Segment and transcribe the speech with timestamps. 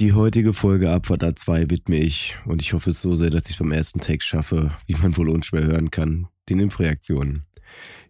[0.00, 3.58] Die heutige Folge Abfahrt A2 widme ich, und ich hoffe es so sehr, dass ich
[3.58, 7.44] beim ersten Take schaffe, wie man wohl unschwer hören kann, den Impfreaktionen.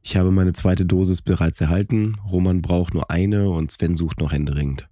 [0.03, 4.33] Ich habe meine zweite Dosis bereits erhalten, Roman braucht nur eine und Sven sucht noch
[4.33, 4.89] händeringend.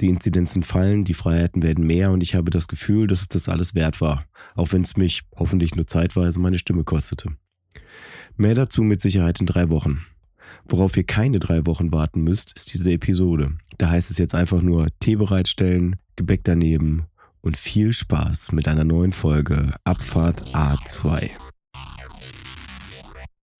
[0.00, 3.50] Die Inzidenzen fallen, die Freiheiten werden mehr und ich habe das Gefühl, dass es das
[3.50, 7.36] alles wert war, auch wenn es mich, hoffentlich nur zeitweise, meine Stimme kostete.
[8.38, 10.06] Mehr dazu mit Sicherheit in drei Wochen.
[10.64, 13.52] Worauf ihr keine drei Wochen warten müsst, ist diese Episode.
[13.78, 17.04] Da heißt es jetzt einfach nur Tee bereitstellen, Gebäck daneben
[17.40, 21.30] und viel Spaß mit einer neuen Folge Abfahrt A2.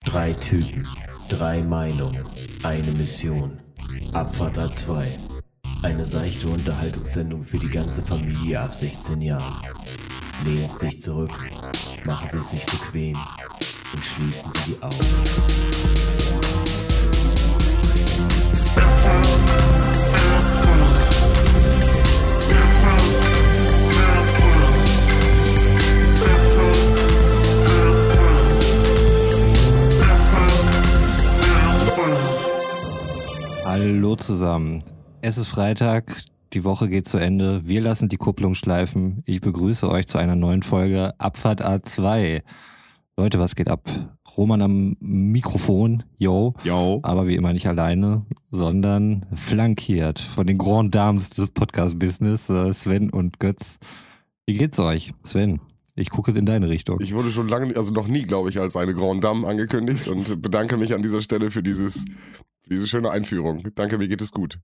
[0.05, 0.87] Drei Typen,
[1.29, 2.25] drei Meinungen,
[2.63, 3.59] eine Mission.
[4.13, 5.07] Abfahrt A2.
[5.83, 9.65] Eine seichte Unterhaltungssendung für die ganze Familie ab 16 Jahren.
[10.45, 11.31] Lehnen Sie sich zurück,
[12.05, 13.17] machen Sie es sich bequem
[13.93, 16.50] und schließen Sie die Augen.
[33.65, 34.83] Hallo zusammen.
[35.23, 37.63] Es ist Freitag, die Woche geht zu Ende.
[37.65, 39.23] Wir lassen die Kupplung schleifen.
[39.25, 42.43] Ich begrüße euch zu einer neuen Folge Abfahrt A2.
[43.21, 43.87] Leute, was geht ab?
[44.35, 46.55] Roman am Mikrofon, yo.
[46.65, 47.01] Yo.
[47.03, 53.11] Aber wie immer nicht alleine, sondern flankiert von den Grand Dames des Podcast-Business, äh, Sven
[53.11, 53.79] und Götz.
[54.47, 55.13] Wie geht's euch?
[55.23, 55.61] Sven,
[55.97, 56.99] ich gucke in deine Richtung.
[57.03, 60.41] Ich wurde schon lange, also noch nie, glaube ich, als eine Grand Dame angekündigt und
[60.41, 62.07] bedanke mich an dieser Stelle für dieses,
[62.61, 63.69] für diese schöne Einführung.
[63.75, 64.61] Danke, mir geht es gut.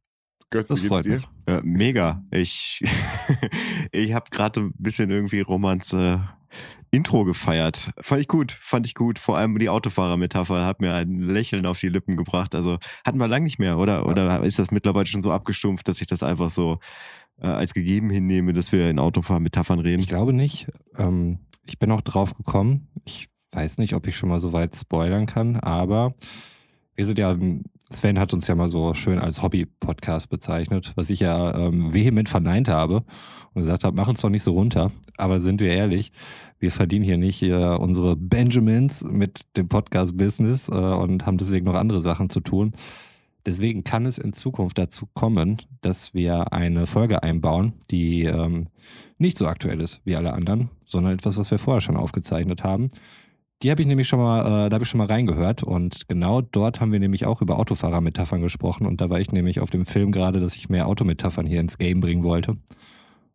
[0.49, 1.23] Götz, Das wie geht's dir?
[1.47, 2.25] Ja, mega.
[2.31, 2.83] Ich,
[3.93, 6.21] ich habe gerade ein bisschen irgendwie Romans äh,
[6.91, 7.91] Intro gefeiert.
[8.01, 9.19] Fand ich gut, fand ich gut.
[9.19, 12.55] Vor allem die Autofahrer-Metapher hat mir ein Lächeln auf die Lippen gebracht.
[12.55, 14.07] Also hatten wir lang nicht mehr, oder?
[14.07, 16.79] Oder ist das mittlerweile schon so abgestumpft, dass ich das einfach so
[17.41, 20.01] äh, als gegeben hinnehme, dass wir in Autofahr-Metaphern reden?
[20.01, 20.69] Ich glaube nicht.
[20.97, 22.89] Ähm, ich bin auch drauf gekommen.
[23.05, 26.15] Ich weiß nicht, ob ich schon mal so weit spoilern kann, aber
[26.95, 27.37] wir sind ja,
[27.91, 32.29] Sven hat uns ja mal so schön als Hobby-Podcast bezeichnet, was ich ja ähm, vehement
[32.29, 33.05] verneint habe
[33.55, 34.91] und gesagt habe, mach uns doch nicht so runter.
[35.17, 36.11] Aber sind wir ehrlich,
[36.59, 41.75] wir verdienen hier nicht hier unsere Benjamins mit dem Podcast-Business äh, und haben deswegen noch
[41.75, 42.73] andere Sachen zu tun.
[43.47, 48.67] Deswegen kann es in Zukunft dazu kommen, dass wir eine Folge einbauen, die ähm,
[49.19, 52.91] nicht so aktuell ist wie alle anderen, sondern etwas, was wir vorher schon aufgezeichnet haben.
[53.63, 56.43] Die habe ich nämlich schon mal, äh, da habe ich schon mal reingehört und genau
[56.43, 59.87] dort haben wir nämlich auch über Autofahrer-Metaphern gesprochen und da war ich nämlich auf dem
[59.87, 62.55] Film gerade, dass ich mehr Autometaphern hier ins Game bringen wollte.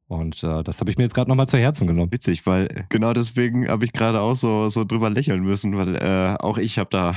[0.07, 2.11] Und äh, das habe ich mir jetzt gerade nochmal zu Herzen genommen.
[2.11, 6.35] Witzig, weil genau deswegen habe ich gerade auch so, so drüber lächeln müssen, weil äh,
[6.39, 7.15] auch ich habe da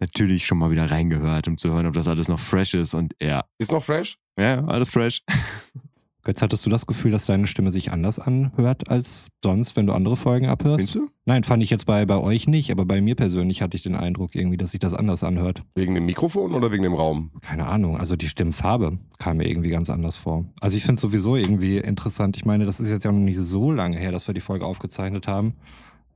[0.00, 2.92] natürlich schon mal wieder reingehört, um zu hören, ob das alles noch fresh ist.
[2.92, 4.18] Und ja, Ist noch fresh?
[4.38, 5.22] ja, alles fresh.
[6.24, 9.92] Götz, hattest du das Gefühl, dass deine Stimme sich anders anhört als sonst, wenn du
[9.92, 10.90] andere Folgen abhörst?
[10.90, 11.14] Findest du?
[11.26, 13.94] Nein, fand ich jetzt bei, bei euch nicht, aber bei mir persönlich hatte ich den
[13.94, 15.62] Eindruck irgendwie, dass sich das anders anhört.
[15.74, 17.30] Wegen dem Mikrofon oder wegen dem Raum?
[17.42, 20.46] Keine Ahnung, also die Stimmfarbe kam mir irgendwie ganz anders vor.
[20.60, 22.38] Also ich finde es sowieso irgendwie interessant.
[22.38, 24.64] Ich meine, das ist jetzt ja noch nicht so lange her, dass wir die Folge
[24.64, 25.52] aufgezeichnet haben.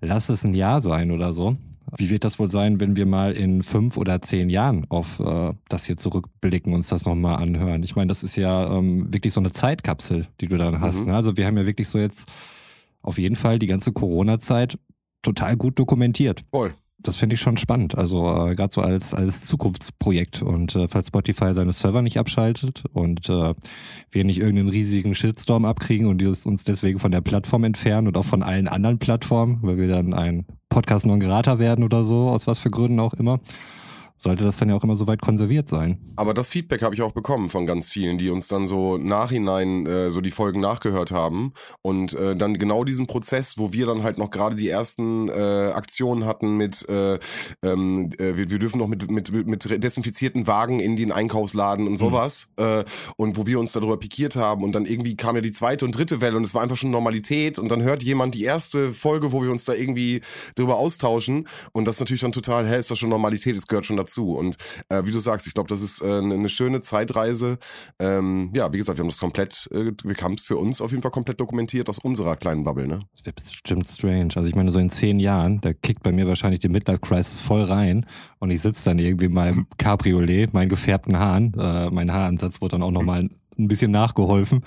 [0.00, 1.56] Lass es ein Jahr sein oder so.
[1.97, 5.53] Wie wird das wohl sein, wenn wir mal in fünf oder zehn Jahren auf äh,
[5.69, 7.82] das hier zurückblicken, uns das nochmal anhören?
[7.82, 11.00] Ich meine, das ist ja ähm, wirklich so eine Zeitkapsel, die du dann hast.
[11.00, 11.06] Mhm.
[11.06, 11.15] Ne?
[11.15, 12.28] Also wir haben ja wirklich so jetzt
[13.03, 14.78] auf jeden Fall die ganze Corona-Zeit
[15.22, 16.44] total gut dokumentiert.
[16.50, 16.75] Voll.
[17.00, 17.97] Das finde ich schon spannend.
[17.97, 20.43] Also äh, gerade so als, als Zukunftsprojekt.
[20.43, 23.55] Und äh, falls Spotify seine Server nicht abschaltet und äh,
[24.10, 28.25] wir nicht irgendeinen riesigen Shitstorm abkriegen und uns deswegen von der Plattform entfernen und auch
[28.25, 30.44] von allen anderen Plattformen, weil wir dann ein
[30.78, 33.41] Podcast non grata werden oder so, aus was für Gründen auch immer,
[34.19, 35.99] sollte das dann ja auch immer so weit konserviert sein.
[36.17, 39.87] Aber das Feedback habe ich auch bekommen von ganz vielen, die uns dann so nachhinein
[39.87, 41.53] äh, so die Folgen nachgehört haben.
[41.83, 45.71] Und äh, dann genau diesen Prozess, wo wir dann halt noch gerade die ersten äh,
[45.73, 47.19] Aktionen hatten mit, äh,
[47.62, 51.97] ähm, äh, wir, wir dürfen noch mit, mit, mit desinfizierten Wagen in den Einkaufsladen und
[51.97, 52.85] sowas äh,
[53.17, 54.65] und wo wir uns darüber pikiert haben.
[54.65, 56.91] Und dann irgendwie kam ja die zweite und dritte Welle und es war einfach schon
[56.91, 57.61] Normalität.
[57.61, 60.23] Und dann hört jemand die erste Folge, wo wir uns da irgendwie
[60.56, 61.47] drüber austauschen.
[61.71, 64.07] Und das ist natürlich dann total, hä, ist das schon Normalität, es gehört schon dazu
[64.16, 64.56] und
[64.88, 67.58] äh, wie du sagst, ich glaube, das ist äh, eine eine schöne Zeitreise.
[67.99, 70.90] Ähm, ja, wie gesagt, wir haben das komplett, äh, wir haben es für uns auf
[70.90, 73.00] jeden Fall komplett dokumentiert aus unserer kleinen Bubble, ne?
[73.14, 74.31] Das wäre bestimmt strange.
[74.34, 77.40] Also ich meine, so in zehn Jahren, da kickt bei mir wahrscheinlich die Midlife Crisis
[77.40, 78.06] voll rein
[78.38, 81.52] und ich sitze dann irgendwie in meinem Cabriolet, meinen gefärbten Haaren.
[81.58, 83.28] Äh, mein Haaransatz wurde dann auch nochmal
[83.58, 84.62] ein bisschen nachgeholfen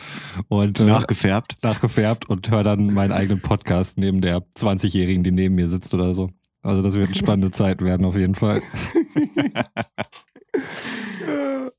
[0.49, 1.55] und äh, Nachgefärbt.
[1.63, 6.13] nachgefärbt und höre dann meinen eigenen Podcast neben der 20-Jährigen, die neben mir sitzt oder
[6.13, 6.29] so.
[6.63, 8.61] Also das wird eine spannende Zeit werden auf jeden Fall.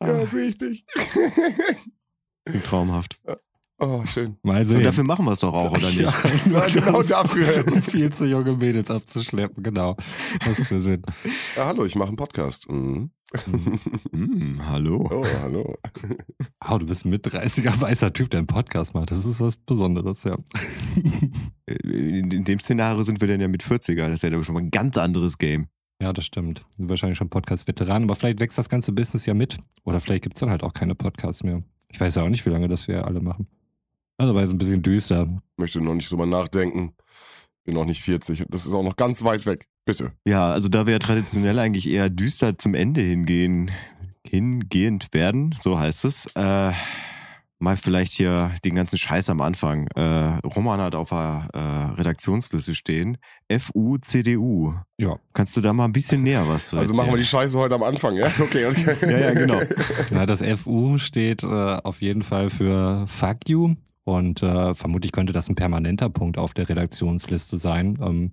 [0.00, 0.84] Ja, ist richtig.
[2.64, 3.20] Traumhaft.
[3.78, 4.36] Oh, schön.
[4.42, 4.84] Mal Und sehen.
[4.84, 6.00] dafür machen wir es doch auch, oder nicht?
[6.00, 6.12] Ja,
[6.72, 7.64] genau dafür.
[7.72, 9.96] Um viel zu junge Mädels abzuschleppen, genau.
[10.44, 11.02] Das ist der Sinn.
[11.56, 12.70] Ja, hallo, ich mache einen Podcast.
[12.70, 13.10] Mhm.
[14.12, 15.08] Hm, hallo.
[15.10, 15.76] Oh, hallo.
[16.68, 19.10] Oh, du bist ein mit 30er weißer Typ, der einen Podcast macht.
[19.10, 20.36] Das ist was Besonderes, ja.
[21.66, 24.08] In, dem Szenario sind wir dann ja mit 40er.
[24.08, 25.68] Das ist ja dann schon mal ein ganz anderes Game.
[26.00, 26.62] Ja, das stimmt.
[26.78, 29.56] Wahrscheinlich schon Podcast-Veteran, aber vielleicht wächst das ganze Business ja mit.
[29.84, 31.62] Oder vielleicht gibt es dann halt auch keine Podcasts mehr.
[31.88, 33.46] Ich weiß ja auch nicht, wie lange das wir alle machen.
[34.18, 35.26] Also war jetzt ein bisschen düster.
[35.56, 36.94] Möchte noch nicht drüber nachdenken.
[37.64, 38.46] Bin noch nicht 40.
[38.48, 39.68] Das ist auch noch ganz weit weg.
[39.84, 40.12] Bitte.
[40.26, 43.70] Ja, also da wir ja traditionell eigentlich eher düster zum Ende hingehen,
[44.24, 46.72] hingehend werden, so heißt es, äh,
[47.62, 49.86] mal vielleicht hier den ganzen Scheiß am Anfang.
[49.94, 53.18] Äh, Roman hat auf der äh, Redaktionsliste stehen,
[53.50, 54.74] FU-CDU.
[54.98, 55.16] Ja.
[55.32, 57.76] Kannst du da mal ein bisschen näher was zu Also machen wir die Scheiße heute
[57.76, 58.26] am Anfang, ja?
[58.40, 58.94] Okay, okay.
[59.02, 59.60] Ja, ja, genau.
[60.10, 63.74] Ja, das FU steht äh, auf jeden Fall für Fuck You.
[64.04, 67.98] Und äh, vermutlich könnte das ein permanenter Punkt auf der Redaktionsliste sein.
[68.02, 68.32] Ähm,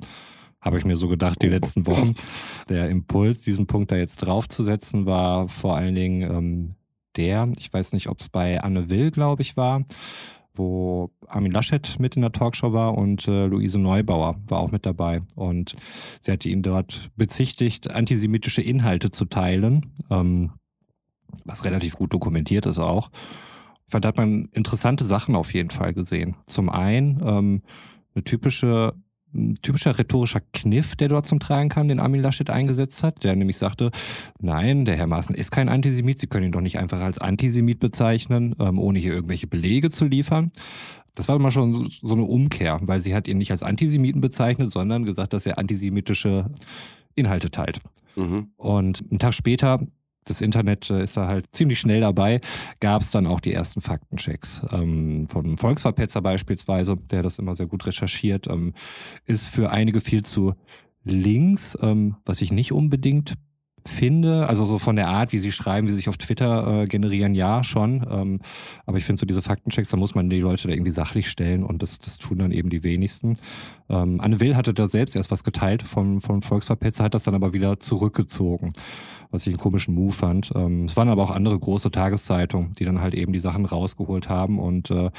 [0.62, 2.14] Habe ich mir so gedacht, die letzten Wochen.
[2.68, 6.76] Der Impuls, diesen Punkt da jetzt draufzusetzen, war vor allen Dingen ähm,
[7.16, 9.84] der, ich weiß nicht, ob es bei Anne Will, glaube ich, war,
[10.54, 14.86] wo Armin Laschet mit in der Talkshow war und äh, Luise Neubauer war auch mit
[14.86, 15.22] dabei.
[15.36, 15.74] Und
[16.22, 20.52] sie hatte ihn dort bezichtigt, antisemitische Inhalte zu teilen, ähm,
[21.46, 23.10] was relativ gut dokumentiert ist auch.
[23.86, 26.36] Ich fand, da hat man interessante Sachen auf jeden Fall gesehen.
[26.46, 27.62] Zum einen ähm,
[28.14, 28.94] eine typische
[29.62, 33.58] typischer rhetorischer Kniff, der dort zum Tragen kam, den Armin Laschet eingesetzt hat, der nämlich
[33.58, 33.92] sagte,
[34.40, 37.80] nein, der Herr Maaßen ist kein Antisemit, Sie können ihn doch nicht einfach als Antisemit
[37.80, 40.52] bezeichnen, ähm, ohne hier irgendwelche Belege zu liefern.
[41.16, 44.72] Das war immer schon so eine Umkehr, weil sie hat ihn nicht als Antisemiten bezeichnet,
[44.72, 46.50] sondern gesagt, dass er antisemitische
[47.16, 47.82] Inhalte teilt.
[48.16, 48.52] Mhm.
[48.56, 49.86] Und einen Tag später,
[50.26, 52.42] das Internet äh, ist da halt ziemlich schnell dabei,
[52.80, 54.62] gab es dann auch die ersten Faktenchecks.
[54.72, 58.74] Ähm, vom Volksverpetzer beispielsweise, der das immer sehr gut recherchiert, ähm,
[59.26, 60.54] ist für einige viel zu
[61.04, 63.36] links, ähm, was ich nicht unbedingt
[63.88, 66.86] finde, also so von der Art, wie sie schreiben, wie sie sich auf Twitter äh,
[66.86, 68.06] generieren, ja schon.
[68.10, 68.40] Ähm,
[68.86, 71.64] aber ich finde so diese Faktenchecks, da muss man die Leute da irgendwie sachlich stellen
[71.64, 73.36] und das, das tun dann eben die wenigsten.
[73.90, 77.36] Ähm, Anne Will hatte da selbst erst was geteilt vom, vom Volksverpetzer, hat das dann
[77.36, 78.74] aber wieder zurückgezogen,
[79.32, 80.52] was ich einen komischen Move fand.
[80.56, 84.30] Ähm, es waren aber auch andere große Tageszeitungen, die dann halt eben die Sachen rausgeholt
[84.30, 85.12] haben und äh,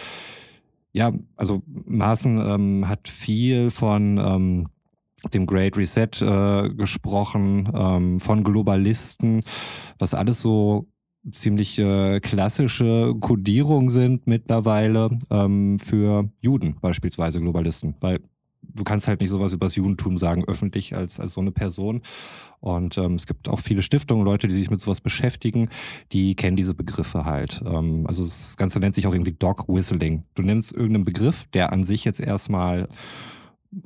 [0.92, 4.66] ja, also Maaßen ähm, hat viel von ähm,
[5.32, 9.42] dem Great Reset äh, gesprochen, ähm, von Globalisten,
[9.98, 10.88] was alles so
[11.30, 18.20] ziemlich äh, klassische Kodierungen sind mittlerweile ähm, für Juden beispielsweise Globalisten, weil
[18.62, 22.02] du kannst halt nicht sowas über das Judentum sagen öffentlich als als so eine Person
[22.60, 25.70] und ähm, es gibt auch viele Stiftungen, Leute, die sich mit sowas beschäftigen,
[26.12, 27.62] die kennen diese Begriffe halt.
[27.64, 30.24] Ähm, also das Ganze nennt sich auch irgendwie Dog Whistling.
[30.34, 32.86] Du nennst irgendeinen Begriff, der an sich jetzt erstmal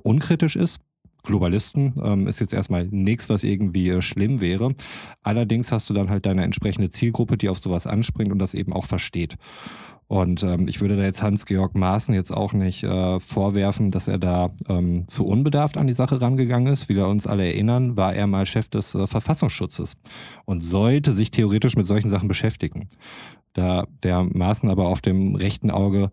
[0.02, 0.80] unkritisch ist,
[1.24, 4.74] Globalisten ähm, ist jetzt erstmal nichts, was irgendwie äh, schlimm wäre.
[5.22, 8.72] Allerdings hast du dann halt deine entsprechende Zielgruppe, die auf sowas anspringt und das eben
[8.72, 9.36] auch versteht.
[10.06, 14.18] Und ähm, ich würde da jetzt Hans-Georg Maaßen jetzt auch nicht äh, vorwerfen, dass er
[14.18, 16.88] da ähm, zu unbedarft an die Sache rangegangen ist.
[16.88, 19.96] Wie wir uns alle erinnern, war er mal Chef des äh, Verfassungsschutzes
[20.44, 22.88] und sollte sich theoretisch mit solchen Sachen beschäftigen.
[23.54, 26.10] Da der Maaßen aber auf dem rechten Auge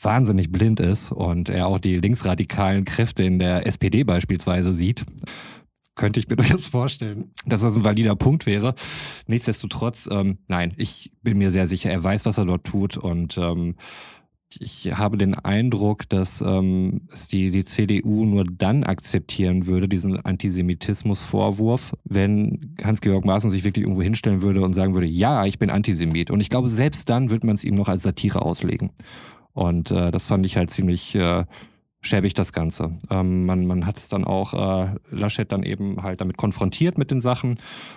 [0.00, 5.04] wahnsinnig blind ist und er auch die linksradikalen Kräfte in der SPD beispielsweise sieht,
[5.94, 8.74] könnte ich mir durchaus vorstellen, dass das ein valider Punkt wäre.
[9.26, 13.38] Nichtsdestotrotz, ähm, nein, ich bin mir sehr sicher, er weiß, was er dort tut und
[13.38, 13.76] ähm,
[14.60, 21.94] ich habe den Eindruck, dass ähm, die, die CDU nur dann akzeptieren würde, diesen Antisemitismusvorwurf,
[22.04, 26.30] wenn Hans-Georg Maaßen sich wirklich irgendwo hinstellen würde und sagen würde, ja, ich bin Antisemit.
[26.30, 28.90] Und ich glaube, selbst dann wird man es ihm noch als Satire auslegen.
[29.54, 31.44] Und äh, das fand ich halt ziemlich äh,
[32.06, 32.90] schäbig, das Ganze.
[33.10, 37.10] Ähm, man, man hat es dann auch, äh, Laschet dann eben halt damit konfrontiert mit
[37.10, 37.54] den Sachen.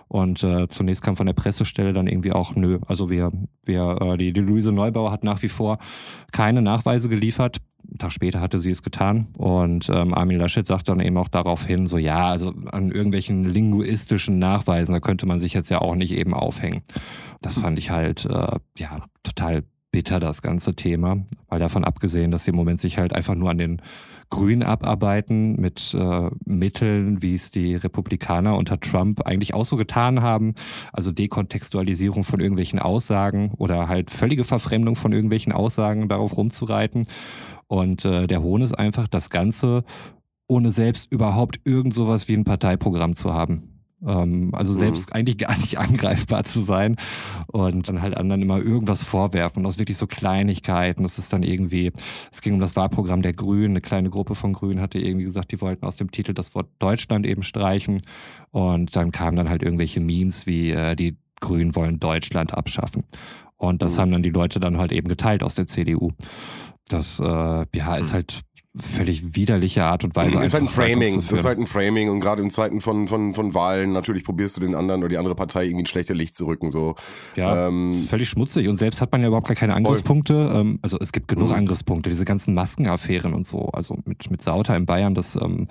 [0.08, 3.32] Und äh, zunächst kam von der Pressestelle dann irgendwie auch, nö, also wir,
[3.66, 5.80] wir, äh, die, die Luise Neubauer hat nach wie vor
[6.32, 7.58] keine Nachweise geliefert.
[7.90, 11.30] Einen Tag später hatte sie es getan und ähm, Armin Laschet sagt dann eben auch
[11.30, 15.80] darauf hin, so ja, also an irgendwelchen linguistischen Nachweisen, da könnte man sich jetzt ja
[15.80, 16.82] auch nicht eben aufhängen.
[17.42, 19.64] Das fand ich halt, äh, ja, total
[19.98, 21.26] bitter, das ganze Thema.
[21.50, 23.82] Weil davon abgesehen, dass sie im Moment sich halt einfach nur an den
[24.30, 30.22] Grünen abarbeiten mit äh, Mitteln, wie es die Republikaner unter Trump eigentlich auch so getan
[30.22, 30.54] haben.
[30.94, 37.08] Also Dekontextualisierung von irgendwelchen Aussagen oder halt völlige Verfremdung von irgendwelchen Aussagen darauf rumzureiten.
[37.66, 39.84] Und äh, der Hohn ist einfach das Ganze,
[40.48, 43.77] ohne selbst überhaupt irgend sowas wie ein Parteiprogramm zu haben.
[44.06, 44.78] Ähm, also Mhm.
[44.78, 46.96] selbst eigentlich gar nicht angreifbar zu sein
[47.48, 49.66] und dann halt anderen immer irgendwas vorwerfen.
[49.66, 51.04] aus wirklich so Kleinigkeiten.
[51.04, 51.92] Das ist dann irgendwie,
[52.32, 53.72] es ging um das Wahlprogramm der Grünen.
[53.72, 56.68] Eine kleine Gruppe von Grünen hatte irgendwie gesagt, die wollten aus dem Titel das Wort
[56.80, 58.02] Deutschland eben streichen.
[58.52, 63.04] Und dann kamen dann halt irgendwelche Memes wie äh, die Grünen wollen Deutschland abschaffen.
[63.58, 64.02] Und das Mhm.
[64.02, 66.10] haben dann die Leute dann halt eben geteilt aus der CDU.
[66.90, 67.24] Das äh,
[67.76, 68.42] ja, ist halt
[68.82, 70.38] völlig widerliche Art und Weise.
[70.44, 71.16] ist halt ein Framing.
[71.16, 74.58] Das ist halt ein Framing und gerade in Zeiten von, von, von Wahlen natürlich probierst
[74.58, 76.72] du den anderen oder die andere Partei irgendwie ein schlechter Licht zu rücken.
[76.72, 76.96] So.
[77.36, 80.52] Ja, Ähm, ist völlig schmutzig und selbst hat man ja überhaupt gar keine Angriffspunkte.
[80.54, 81.56] Ähm, also es gibt genug Mhm.
[81.56, 83.70] Angriffspunkte, diese ganzen Maskenaffären und so.
[83.70, 85.68] Also mit, mit Sauter in Bayern, das, ähm,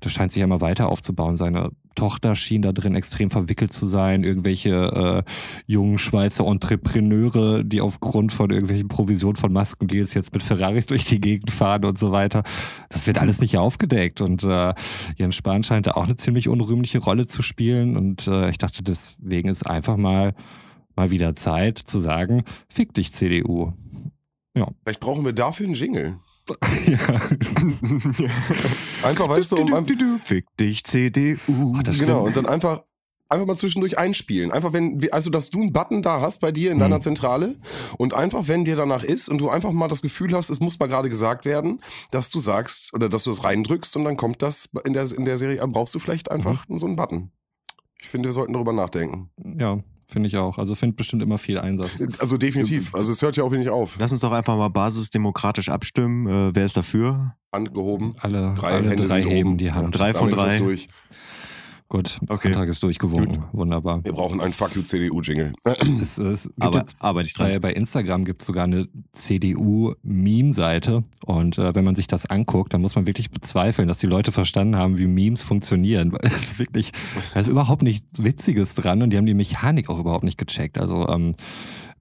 [0.00, 1.36] das scheint sich ja immer weiter aufzubauen.
[1.36, 4.22] Seine Tochter schien da drin extrem verwickelt zu sein.
[4.22, 5.30] Irgendwelche äh,
[5.66, 11.20] jungen Schweizer Entrepreneure, die aufgrund von irgendwelchen Provisionen von Maskendeals jetzt mit Ferraris durch die
[11.20, 12.42] Gegend fahren und so weiter.
[12.88, 14.20] Das wird alles nicht aufgedeckt.
[14.20, 14.74] Und äh,
[15.16, 17.96] Jens Spahn scheint da auch eine ziemlich unrühmliche Rolle zu spielen.
[17.96, 20.34] Und äh, ich dachte, deswegen ist einfach mal
[20.98, 23.72] mal wieder Zeit zu sagen, fick dich CDU.
[24.82, 26.18] vielleicht brauchen wir dafür einen Jingle.
[26.86, 26.98] ja.
[29.04, 31.74] Einfach, weißt du, um einfach, Fick dich, CDU.
[31.76, 32.82] Ach, das genau, und dann einfach
[33.28, 34.52] einfach mal zwischendurch einspielen.
[34.52, 37.02] Einfach wenn, also dass du einen Button da hast bei dir in deiner Mhm.
[37.02, 37.54] Zentrale
[37.98, 40.78] und einfach, wenn dir danach ist und du einfach mal das Gefühl hast, es muss
[40.78, 41.80] mal gerade gesagt werden,
[42.10, 45.24] dass du sagst oder dass du es reindrückst und dann kommt das in der, in
[45.24, 47.30] der Serie, brauchst du vielleicht einfach so einen Button.
[48.00, 49.28] Ich finde, wir sollten darüber nachdenken.
[49.58, 50.56] ja, finde ich auch.
[50.56, 51.90] Also findet bestimmt immer viel Einsatz.
[52.18, 52.94] Also definitiv.
[52.94, 53.96] Also es hört ja auch nicht auf.
[53.98, 56.26] Lass uns doch einfach mal basisdemokratisch abstimmen.
[56.26, 57.34] Äh, wer ist dafür?
[57.50, 58.14] Angehoben.
[58.20, 59.58] Alle Drei alle Hände drei sind heben oben.
[59.58, 59.98] die Hand.
[59.98, 60.88] Drei von Damit ist das drei.
[61.90, 62.48] Gut, Okay.
[62.48, 63.44] Antrag ist durchgewunken.
[63.52, 64.04] Wunderbar.
[64.04, 65.54] Wir brauchen einen Fuck you CDU-Jingle.
[66.02, 71.02] Es, es gibt Aber arbeite ich bei, bei Instagram gibt es sogar eine CDU-Meme-Seite.
[71.24, 74.32] Und äh, wenn man sich das anguckt, dann muss man wirklich bezweifeln, dass die Leute
[74.32, 76.12] verstanden haben, wie Memes funktionieren.
[76.12, 76.92] Weil es ist wirklich,
[77.32, 80.78] da ist überhaupt nichts Witziges dran und die haben die Mechanik auch überhaupt nicht gecheckt.
[80.78, 81.36] Also ähm,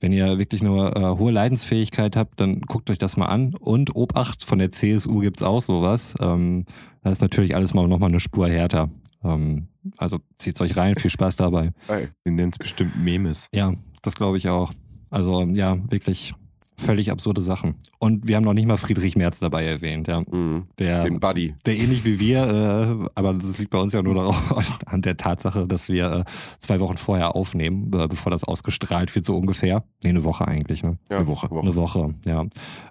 [0.02, 3.56] wenn ihr wirklich nur äh, hohe Leidensfähigkeit habt, dann guckt euch das mal an.
[3.56, 6.14] Und Obacht, von der CSU gibt's auch sowas.
[6.20, 6.66] Ähm,
[7.04, 8.90] da ist natürlich alles mal nochmal eine Spur härter.
[9.24, 9.68] Ähm,
[9.98, 11.72] also zieht's euch rein, viel Spaß dabei.
[11.88, 13.48] Ey, Sie nennen es bestimmt Memes.
[13.54, 14.72] Ja, das glaube ich auch.
[15.10, 16.34] Also ja, wirklich
[16.80, 17.76] völlig absurde Sachen.
[17.98, 20.22] Und wir haben noch nicht mal Friedrich Merz dabei erwähnt, ja.
[20.22, 20.68] mhm.
[20.78, 21.56] Der, Den Buddy.
[21.66, 25.18] der ähnlich wie wir, äh, aber das liegt bei uns ja nur darauf, an der
[25.18, 26.24] Tatsache, dass wir äh,
[26.60, 29.84] zwei Wochen vorher aufnehmen, äh, bevor das ausgestrahlt wird, so ungefähr.
[30.04, 31.00] Nee, eine Woche eigentlich, ne?
[31.10, 31.50] Ja, Eine Woche.
[31.50, 32.46] Eine Woche, ja.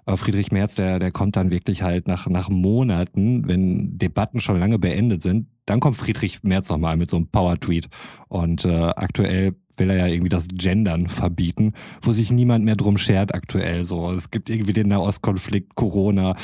[0.05, 4.59] Aber Friedrich Merz, der, der kommt dann wirklich halt nach, nach Monaten, wenn Debatten schon
[4.59, 7.89] lange beendet sind, dann kommt Friedrich Merz nochmal mit so einem Power-Tweet.
[8.29, 12.97] Und äh, aktuell will er ja irgendwie das Gendern verbieten, wo sich niemand mehr drum
[12.97, 13.85] schert aktuell.
[13.85, 16.35] So, es gibt irgendwie den Nahostkonflikt, Corona,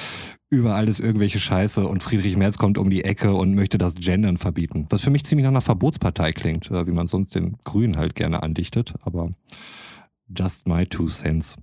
[0.50, 4.38] überall ist irgendwelche Scheiße und Friedrich Merz kommt um die Ecke und möchte das Gendern
[4.38, 4.86] verbieten.
[4.90, 8.16] Was für mich ziemlich nach einer Verbotspartei klingt, äh, wie man sonst den Grünen halt
[8.16, 8.94] gerne andichtet.
[9.04, 9.32] Aber
[10.28, 11.56] just my two cents.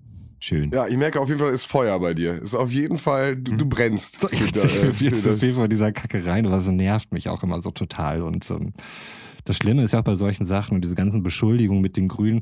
[0.42, 0.70] Schön.
[0.72, 2.40] Ja, ich merke auf jeden Fall, ist Feuer bei dir.
[2.40, 4.16] Ist auf jeden Fall, du, du brennst.
[4.16, 7.28] Für Ich äh, viel für zu viel von dieser Kacke rein, aber es nervt mich
[7.28, 8.22] auch immer so total.
[8.22, 8.72] Und ähm,
[9.44, 12.40] das Schlimme ist ja auch bei solchen Sachen und diese ganzen Beschuldigungen mit den Grünen,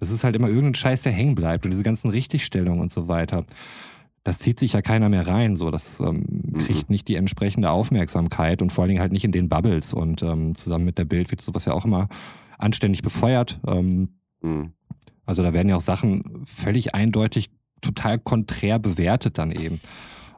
[0.00, 3.06] das ist halt immer irgendein Scheiß, der hängen bleibt und diese ganzen Richtigstellungen und so
[3.06, 3.44] weiter.
[4.24, 6.24] Das zieht sich ja keiner mehr rein, so das ähm,
[6.58, 9.94] kriegt nicht die entsprechende Aufmerksamkeit und vor allen Dingen halt nicht in den Bubbles.
[9.94, 12.08] Und ähm, zusammen mit der Bild wird sowas ja auch immer
[12.58, 13.60] anständig befeuert.
[13.66, 14.08] Ähm,
[14.42, 14.72] Mhm.
[15.30, 19.80] Also da werden ja auch Sachen völlig eindeutig total konträr bewertet dann eben.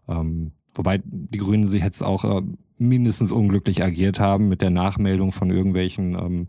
[0.07, 2.43] Ähm, wobei die Grünen sich jetzt auch äh,
[2.77, 6.49] mindestens unglücklich agiert haben mit der Nachmeldung von irgendwelchen ähm,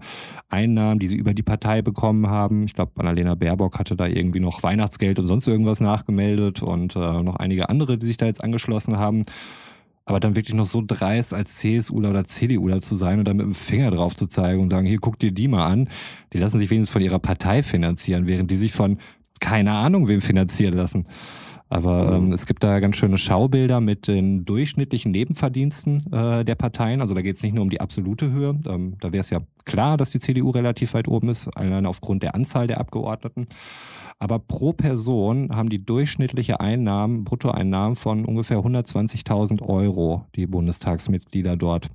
[0.50, 2.64] Einnahmen, die sie über die Partei bekommen haben.
[2.66, 7.24] Ich glaube, Annalena Baerbock hatte da irgendwie noch Weihnachtsgeld und sonst irgendwas nachgemeldet und äh,
[7.24, 9.24] noch einige andere, die sich da jetzt angeschlossen haben.
[10.06, 13.46] Aber dann wirklich noch so dreist als CSUler oder CDUler zu sein und dann mit
[13.46, 15.88] dem Finger drauf zu zeigen und sagen, hier guck dir die mal an.
[16.34, 18.98] Die lassen sich wenigstens von ihrer Partei finanzieren, während die sich von
[19.40, 21.06] keine Ahnung wem finanzieren lassen.
[21.70, 27.02] Aber ähm, es gibt da ganz schöne Schaubilder mit den durchschnittlichen Nebenverdiensten äh, der Parteien.
[27.02, 28.60] Also da geht es nicht nur um die absolute Höhe.
[28.68, 32.22] Ähm, da wäre es ja klar, dass die CDU relativ weit oben ist, allein aufgrund
[32.22, 33.48] der Anzahl der Abgeordneten.
[34.24, 41.90] Aber pro Person haben die durchschnittliche Einnahmen, Bruttoeinnahmen von ungefähr 120.000 Euro, die Bundestagsmitglieder dort.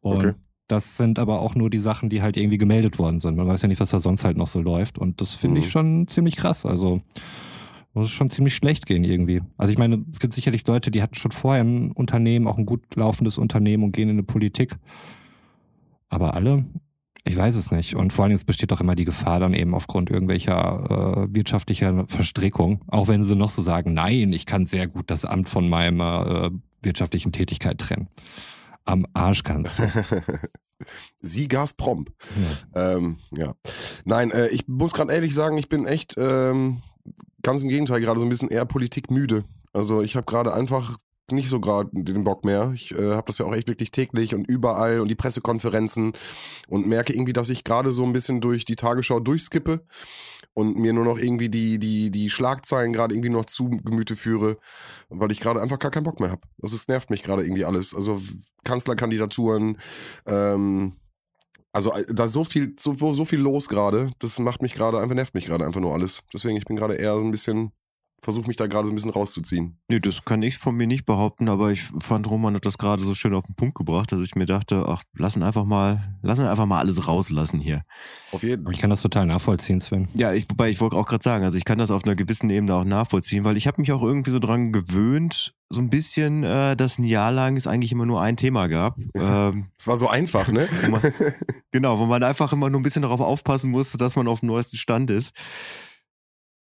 [0.00, 0.32] Und Okay.
[0.68, 3.36] das sind aber auch nur die Sachen, die halt irgendwie gemeldet worden sind.
[3.36, 4.96] Man weiß ja nicht, was da sonst halt noch so läuft.
[4.96, 5.64] Und das finde Mhm.
[5.64, 6.64] ich schon ziemlich krass.
[6.64, 7.00] Also
[7.94, 9.42] muss schon ziemlich schlecht gehen irgendwie.
[9.56, 12.64] Also ich meine, es gibt sicherlich Leute, die hatten schon vorher ein Unternehmen, auch ein
[12.66, 14.76] gut laufendes Unternehmen und gehen in eine Politik.
[16.08, 16.62] Aber alle,
[17.24, 17.94] ich weiß es nicht.
[17.94, 22.06] Und vor allem es besteht auch immer die Gefahr dann eben aufgrund irgendwelcher äh, wirtschaftlicher
[22.06, 25.68] Verstrickung, auch wenn sie noch so sagen, nein, ich kann sehr gut das Amt von
[25.68, 26.50] meiner äh,
[26.82, 28.08] wirtschaftlichen Tätigkeit trennen.
[28.84, 29.84] am Arsch kannst du.
[31.20, 32.06] Sie Gazprom.
[32.74, 32.96] Ja.
[32.96, 33.54] Ähm, ja.
[34.04, 36.82] Nein, äh, ich muss gerade ehrlich sagen, ich bin echt ähm,
[37.42, 39.44] ganz im Gegenteil gerade so ein bisschen eher politikmüde.
[39.72, 40.96] Also ich habe gerade einfach
[41.32, 42.72] nicht so gerade den Bock mehr.
[42.74, 46.12] Ich äh, habe das ja auch echt wirklich täglich und überall und die Pressekonferenzen
[46.68, 49.84] und merke irgendwie, dass ich gerade so ein bisschen durch die Tagesschau durchskippe
[50.54, 54.58] und mir nur noch irgendwie die, die, die Schlagzeilen gerade irgendwie noch zu Gemüte führe,
[55.08, 56.42] weil ich gerade einfach gar keinen Bock mehr habe.
[56.62, 57.94] Also es nervt mich gerade irgendwie alles.
[57.94, 58.20] Also
[58.64, 59.78] Kanzlerkandidaturen,
[60.26, 60.94] ähm,
[61.72, 65.14] also äh, da so viel, so, so viel los gerade, das macht mich gerade einfach,
[65.14, 66.24] nervt mich gerade einfach nur alles.
[66.32, 67.72] Deswegen, ich bin gerade eher so ein bisschen
[68.22, 69.78] versuche mich da gerade so ein bisschen rauszuziehen.
[69.88, 73.02] Nee, das kann ich von mir nicht behaupten, aber ich fand, Roman hat das gerade
[73.02, 76.46] so schön auf den Punkt gebracht, dass ich mir dachte, ach, lassen einfach mal, lassen
[76.46, 77.82] einfach mal alles rauslassen hier.
[78.32, 78.74] Auf jeden Fall.
[78.74, 80.08] Ich kann das total nachvollziehen, Sven.
[80.14, 82.50] Ja, ich, wobei ich wollte auch gerade sagen, also ich kann das auf einer gewissen
[82.50, 86.42] Ebene auch nachvollziehen, weil ich habe mich auch irgendwie so dran gewöhnt, so ein bisschen,
[86.42, 88.98] äh, dass ein Jahr lang es eigentlich immer nur ein Thema gab.
[89.14, 90.68] Ähm, es war so einfach, ne?
[90.84, 91.02] Wo man,
[91.70, 94.48] genau, wo man einfach immer nur ein bisschen darauf aufpassen musste, dass man auf dem
[94.48, 95.34] neuesten Stand ist.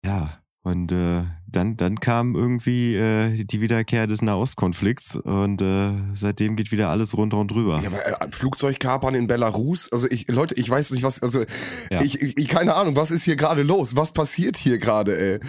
[0.05, 6.55] Ja, und äh, dann, dann kam irgendwie äh, die Wiederkehr des Nahostkonflikts und äh, seitdem
[6.55, 7.81] geht wieder alles runter und drüber.
[7.83, 11.45] Ja, aber äh, Flugzeugkapern in Belarus, also ich, Leute, ich weiß nicht, was, also
[11.91, 12.03] ja.
[12.03, 13.97] ich, ich, keine Ahnung, was ist hier gerade los?
[13.97, 15.41] Was passiert hier gerade, ey?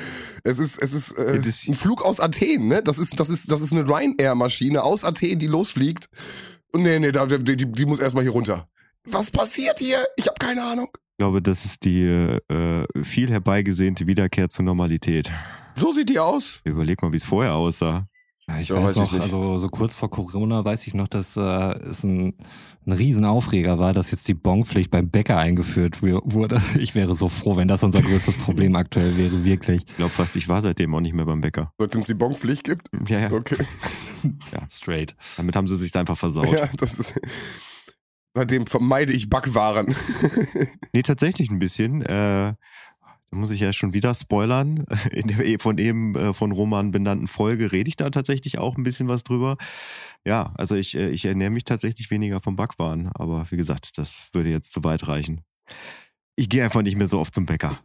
[0.44, 2.82] Es ist, es ist äh, ein Flug aus Athen, ne?
[2.82, 6.08] Das ist, das ist, das ist eine Ryanair-Maschine aus Athen, die losfliegt.
[6.72, 8.70] Und nee, nee, die, die, die muss erstmal hier runter.
[9.04, 10.06] Was passiert hier?
[10.16, 10.88] Ich habe keine Ahnung
[11.22, 15.32] glaube, das ist die äh, viel herbeigesehnte Wiederkehr zur Normalität.
[15.76, 16.62] So sieht die aus.
[16.64, 18.08] Überleg mal, wie es vorher aussah.
[18.48, 21.08] Ja, ich ja, weiß, weiß noch, ich also so kurz vor Corona weiß ich noch,
[21.08, 22.34] dass äh, es ein,
[22.88, 26.60] ein Riesenaufreger war, dass jetzt die Bonpflicht beim Bäcker eingeführt wurde.
[26.80, 29.84] Ich wäre so froh, wenn das unser größtes Problem aktuell wäre, wirklich.
[29.88, 31.72] Ich glaube fast, ich war seitdem auch nicht mehr beim Bäcker.
[31.78, 32.88] Seitdem es die Bonpflicht gibt?
[33.08, 33.32] Ja, ja.
[33.32, 33.58] Okay.
[34.54, 35.16] ja, straight.
[35.38, 36.52] Damit haben sie sich einfach versaut.
[36.52, 37.14] Ja, das ist...
[38.34, 39.94] Seitdem vermeide ich Backwaren.
[40.94, 42.02] nee, tatsächlich ein bisschen.
[42.02, 42.54] Äh,
[43.32, 44.86] da muss ich ja schon wieder spoilern.
[45.12, 48.84] In der von eben äh, von Roman benannten Folge rede ich da tatsächlich auch ein
[48.84, 49.58] bisschen was drüber.
[50.26, 53.10] Ja, also ich, äh, ich ernähre mich tatsächlich weniger vom Backwaren.
[53.14, 55.42] Aber wie gesagt, das würde jetzt zu weit reichen.
[56.36, 57.80] Ich gehe einfach nicht mehr so oft zum Bäcker.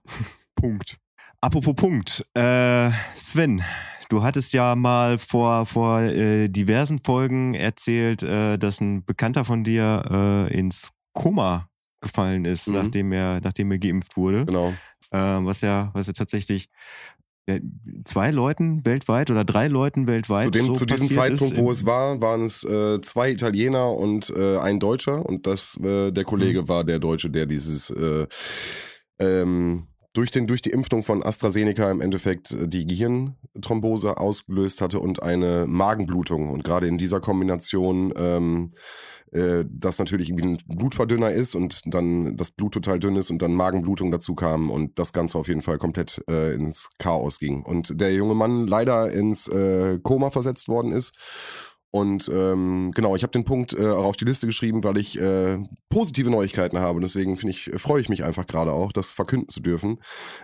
[0.55, 0.99] Punkt.
[1.41, 2.27] Apropos Punkt.
[2.35, 3.63] Äh, Sven,
[4.09, 9.65] Du hattest ja mal vor, vor äh, diversen Folgen erzählt, äh, dass ein Bekannter von
[9.65, 11.69] dir äh, ins Koma
[12.01, 12.75] gefallen ist, mhm.
[12.75, 14.45] nachdem er, nachdem er geimpft wurde.
[14.45, 14.73] Genau.
[15.13, 16.69] Ähm, was ja, was ja tatsächlich
[18.05, 20.47] zwei Leuten weltweit oder drei Leuten weltweit.
[20.47, 24.31] Zu, dem, so zu diesem Zeitpunkt, wo es war, waren es äh, zwei Italiener und
[24.31, 26.69] äh, ein Deutscher und das äh, der Kollege mhm.
[26.69, 28.27] war der Deutsche, der dieses äh,
[29.21, 29.87] ähm,
[30.17, 35.23] durch, den, durch die Impfung von AstraZeneca im Endeffekt äh, die Gehirnthrombose ausgelöst hatte und
[35.23, 36.51] eine Magenblutung.
[36.51, 38.71] Und gerade in dieser Kombination, ähm,
[39.33, 43.43] äh, das natürlich irgendwie ein Blutverdünner ist und dann das Blut total dünn ist und
[43.43, 47.63] dann Magenblutung dazu kam und das Ganze auf jeden Fall komplett äh, ins Chaos ging.
[47.63, 51.19] Und der junge Mann leider ins äh, Koma versetzt worden ist
[51.97, 55.19] und ähm, genau, ich habe den Punkt äh, auch auf die Liste geschrieben, weil ich
[55.19, 57.01] äh, positive Neuigkeiten habe.
[57.01, 59.99] Deswegen finde ich, freue ich mich einfach gerade auch, das verkünden zu dürfen.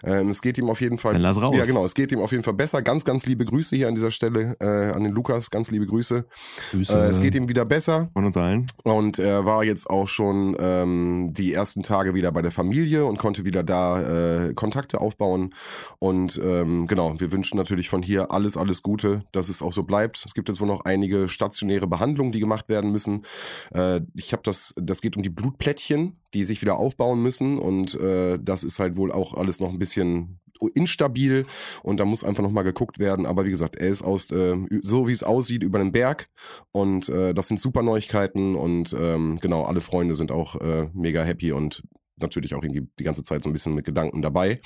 [0.04, 1.14] Ähm, es geht ihm auf jeden Fall.
[1.14, 1.54] Dann lass raus.
[1.56, 2.82] Ja, genau, es geht ihm auf jeden Fall besser.
[2.82, 5.50] Ganz, ganz liebe Grüße hier an dieser Stelle äh, an den Lukas.
[5.50, 6.24] Ganz liebe Grüße.
[6.70, 6.94] Grüße.
[6.94, 8.10] Äh, es geht ihm wieder besser.
[8.12, 8.66] Von uns allen.
[8.84, 13.18] Und er war jetzt auch schon ähm, die ersten Tage wieder bei der Familie und
[13.18, 15.54] konnte wieder da äh, Kontakte aufbauen.
[15.98, 19.82] Und ähm, genau, wir wünschen natürlich von hier alles, alles Gute, dass es auch so
[19.82, 20.24] bleibt.
[20.24, 23.24] Es gibt jetzt wohl noch einige stationäre Behandlungen, die gemacht werden müssen.
[23.74, 27.58] Äh, ich habe das, das geht um die Blutplättchen, die sich wieder aufbauen müssen.
[27.58, 30.40] Und äh, das ist halt wohl auch alles noch ein bisschen
[30.74, 31.46] instabil.
[31.82, 33.26] Und da muss einfach nochmal geguckt werden.
[33.26, 36.28] Aber wie gesagt, er ist aus, äh, so wie es aussieht, über den Berg.
[36.70, 38.54] Und äh, das sind super Neuigkeiten.
[38.54, 41.52] Und ähm, genau, alle Freunde sind auch äh, mega happy.
[41.52, 41.82] Und
[42.16, 44.60] natürlich auch irgendwie die ganze Zeit so ein bisschen mit Gedanken dabei.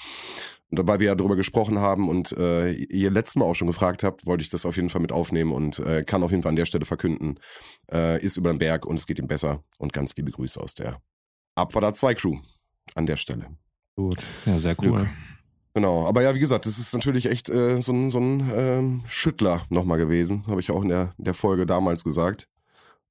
[0.71, 4.03] Und weil wir ja darüber gesprochen haben und äh, ihr letztes Mal auch schon gefragt
[4.03, 6.51] habt, wollte ich das auf jeden Fall mit aufnehmen und äh, kann auf jeden Fall
[6.51, 7.39] an der Stelle verkünden,
[7.93, 9.63] äh, ist über den Berg und es geht ihm besser.
[9.79, 11.01] Und ganz liebe Grüße aus der
[11.55, 12.39] Abfahrt 2 Crew
[12.95, 13.47] an der Stelle.
[13.95, 14.93] Gut, ja, sehr cool.
[14.93, 15.09] Glück.
[15.77, 19.03] Genau, aber ja, wie gesagt, das ist natürlich echt äh, so ein, so ein ähm,
[19.07, 22.49] Schüttler nochmal gewesen, habe ich auch in der, der Folge damals gesagt.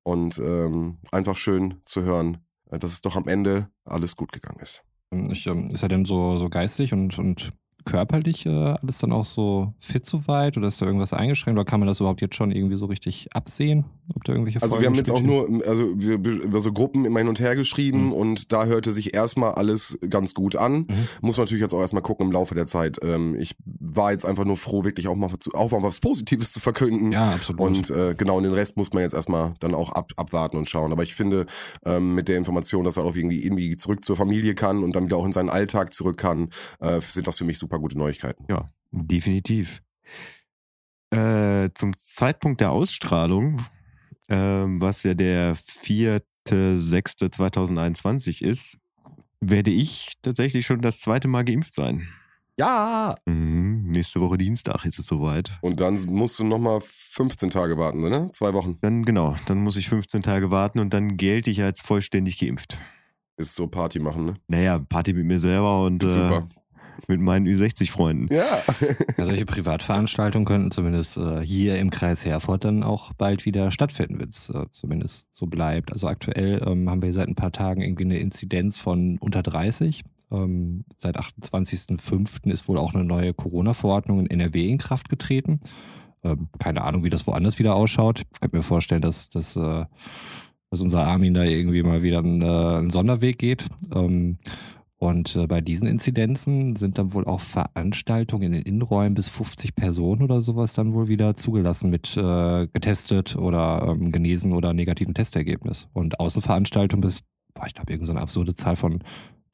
[0.01, 2.39] Und ähm, einfach schön zu hören,
[2.71, 4.83] äh, dass es doch am Ende alles gut gegangen ist.
[5.11, 7.53] Ich, ähm, ist er denn so, so geistig und, und
[7.85, 11.79] körperlich äh, alles dann auch so fit soweit oder ist da irgendwas eingeschränkt oder kann
[11.79, 13.85] man das überhaupt jetzt schon irgendwie so richtig absehen?
[14.15, 17.19] Ob da irgendwelche Also wir haben jetzt auch nur, also wir über so Gruppen immer
[17.19, 18.13] hin und her geschrieben Mhm.
[18.13, 20.85] und da hörte sich erstmal alles ganz gut an.
[20.87, 20.87] Mhm.
[21.21, 22.97] Muss man natürlich jetzt auch erstmal gucken im Laufe der Zeit.
[23.03, 26.51] Ähm, ich war jetzt einfach nur froh, wirklich auch mal, zu- auch mal was Positives
[26.53, 27.11] zu verkünden.
[27.11, 27.61] Ja, absolut.
[27.61, 30.69] Und äh, genau, und den Rest muss man jetzt erstmal dann auch ab, abwarten und
[30.69, 30.91] schauen.
[30.91, 31.45] Aber ich finde,
[31.85, 35.05] ähm, mit der Information, dass er auch irgendwie, irgendwie zurück zur Familie kann und dann
[35.05, 38.45] wieder auch in seinen Alltag zurück kann, äh, sind das für mich super gute Neuigkeiten.
[38.49, 39.81] Ja, definitiv.
[41.11, 43.61] Äh, zum Zeitpunkt der Ausstrahlung,
[44.29, 48.77] ähm, was ja der 4.6.2021 ist,
[49.39, 52.07] werde ich tatsächlich schon das zweite Mal geimpft sein.
[52.57, 53.15] Ja!
[53.25, 55.51] Mhm, nächste Woche Dienstag ist es soweit.
[55.61, 58.29] Und dann musst du nochmal 15 Tage warten, ne?
[58.31, 58.77] Zwei Wochen.
[58.81, 62.77] Dann genau, dann muss ich 15 Tage warten und dann gelte ich als vollständig geimpft.
[63.37, 64.33] Ist so Party machen, ne?
[64.47, 66.47] Naja, Party mit mir selber und äh, Super.
[67.07, 68.33] Mit meinen Ü60-Freunden.
[68.33, 68.45] Ja.
[69.17, 74.19] Ja, solche Privatveranstaltungen könnten zumindest äh, hier im Kreis Herford dann auch bald wieder stattfinden,
[74.19, 75.91] wenn es äh, zumindest so bleibt.
[75.93, 80.03] Also aktuell ähm, haben wir seit ein paar Tagen irgendwie eine Inzidenz von unter 30.
[80.31, 82.49] Ähm, seit 28.05.
[82.51, 85.59] ist wohl auch eine neue Corona-Verordnung in NRW in Kraft getreten.
[86.23, 88.23] Ähm, keine Ahnung, wie das woanders wieder ausschaut.
[88.33, 89.85] Ich könnte mir vorstellen, dass, dass, äh,
[90.71, 93.65] dass unser Armin da irgendwie mal wieder einen, äh, einen Sonderweg geht.
[93.93, 94.37] Ähm,
[94.97, 99.75] und äh, bei diesen Inzidenzen sind dann wohl auch Veranstaltungen in den Innenräumen bis 50
[99.75, 105.13] Personen oder sowas dann wohl wieder zugelassen mit äh, getestet oder ähm, genesen oder negativen
[105.13, 105.87] Testergebnis.
[105.93, 107.21] Und Außenveranstaltungen bis,
[107.53, 109.03] boah, ich glaube, irgendeine so absurde Zahl von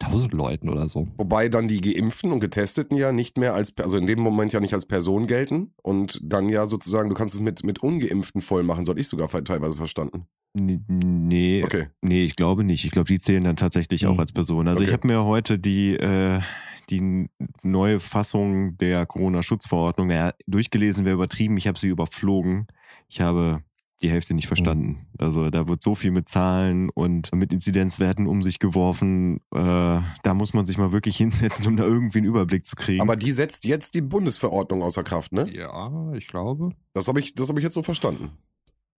[0.03, 1.07] 1000 Leuten oder so.
[1.17, 4.59] Wobei dann die Geimpften und Getesteten ja nicht mehr als, also in dem Moment ja
[4.59, 8.63] nicht als Person gelten und dann ja sozusagen, du kannst es mit, mit Ungeimpften voll
[8.63, 10.27] machen, so hatte ich sogar teilweise verstanden.
[10.53, 11.87] Nee, Okay.
[12.01, 12.83] nee, ich glaube nicht.
[12.85, 14.19] Ich glaube, die zählen dann tatsächlich auch Mhm.
[14.19, 14.67] als Person.
[14.67, 14.97] Also ich Okay.
[14.97, 16.41] habe mir heute die, äh,
[16.89, 17.29] die
[17.63, 21.55] neue Fassung der Corona-Schutzverordnung naja, durchgelesen, wäre übertrieben.
[21.57, 22.67] Ich habe sie überflogen.
[23.07, 23.61] Ich habe
[24.01, 25.07] die Hälfte nicht verstanden.
[25.19, 29.37] Also da wird so viel mit Zahlen und mit Inzidenzwerten um sich geworfen.
[29.53, 31.15] Äh, da muss man sich mal wirklich
[31.61, 33.01] hinsetzen, um da irgendwie einen Überblick zu kriegen.
[33.01, 35.47] Aber die setzt jetzt die Bundesverordnung außer Kraft, ne?
[35.53, 36.71] Ja, ich glaube.
[36.93, 38.31] Das habe ich, das hab ich jetzt so verstanden.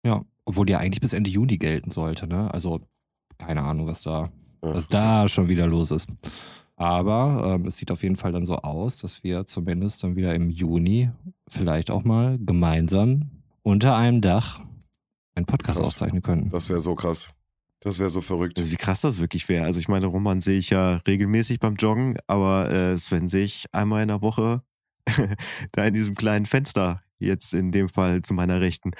[0.06, 2.54] Ja, obwohl die ja eigentlich bis Ende Juni gelten sollte, ne?
[2.54, 2.82] Also
[3.38, 6.10] keine Ahnung, was da, was da schon wieder los ist.
[6.76, 10.36] Aber ähm, es sieht auf jeden Fall dann so aus, dass wir zumindest dann wieder
[10.36, 11.10] im Juni
[11.48, 13.32] vielleicht auch mal gemeinsam
[13.64, 14.60] unter einem Dach
[15.36, 15.88] einen Podcast Krass.
[15.88, 16.50] aufzeichnen könnten.
[16.50, 17.34] Das wäre so krass.
[17.80, 18.60] Das wäre so verrückt.
[18.60, 19.64] Also wie krass das wirklich wäre.
[19.64, 23.68] Also ich meine, Roman sehe ich ja regelmäßig beim Joggen, aber äh, Sven sehe ich
[23.72, 24.64] einmal in der Woche
[25.72, 28.92] da in diesem kleinen Fenster, jetzt in dem Fall zu meiner Rechten.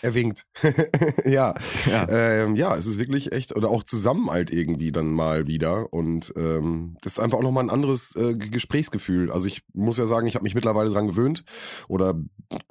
[0.00, 0.46] Er winkt.
[1.24, 1.54] ja.
[1.90, 2.08] Ja.
[2.08, 5.92] Ähm, ja, es ist wirklich echt, oder auch zusammen halt irgendwie dann mal wieder.
[5.92, 9.32] Und ähm, das ist einfach auch nochmal ein anderes äh, Gesprächsgefühl.
[9.32, 11.44] Also ich muss ja sagen, ich habe mich mittlerweile dran gewöhnt.
[11.88, 12.14] Oder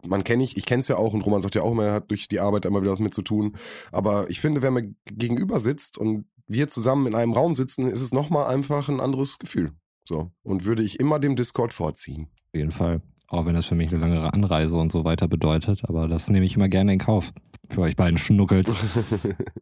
[0.06, 1.94] man kenne ich, ich kenne es ja auch und Roman sagt ja auch immer, er
[1.94, 3.58] hat durch die Arbeit immer wieder was mit zu tun.
[3.92, 8.02] Aber ich finde, wenn man gegenüber sitzt und wir zusammen in einem Raum sitzen, ist
[8.02, 9.74] es nochmal einfach ein anderes Gefühl.
[10.08, 10.32] So.
[10.44, 12.30] Und würde ich immer dem Discord vorziehen.
[12.48, 13.02] Auf jeden Fall.
[13.28, 15.84] Auch wenn das für mich eine langere Anreise und so weiter bedeutet.
[15.88, 17.34] Aber das nehme ich immer gerne in Kauf.
[17.70, 18.74] Für euch beiden Schnuckels.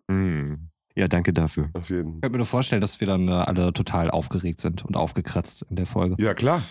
[0.09, 0.69] Hm.
[0.97, 1.69] Ja, danke dafür.
[1.73, 4.85] Auf jeden Ich könnte mir nur vorstellen, dass wir dann äh, alle total aufgeregt sind
[4.85, 6.15] und aufgekratzt in der Folge.
[6.23, 6.63] Ja, klar.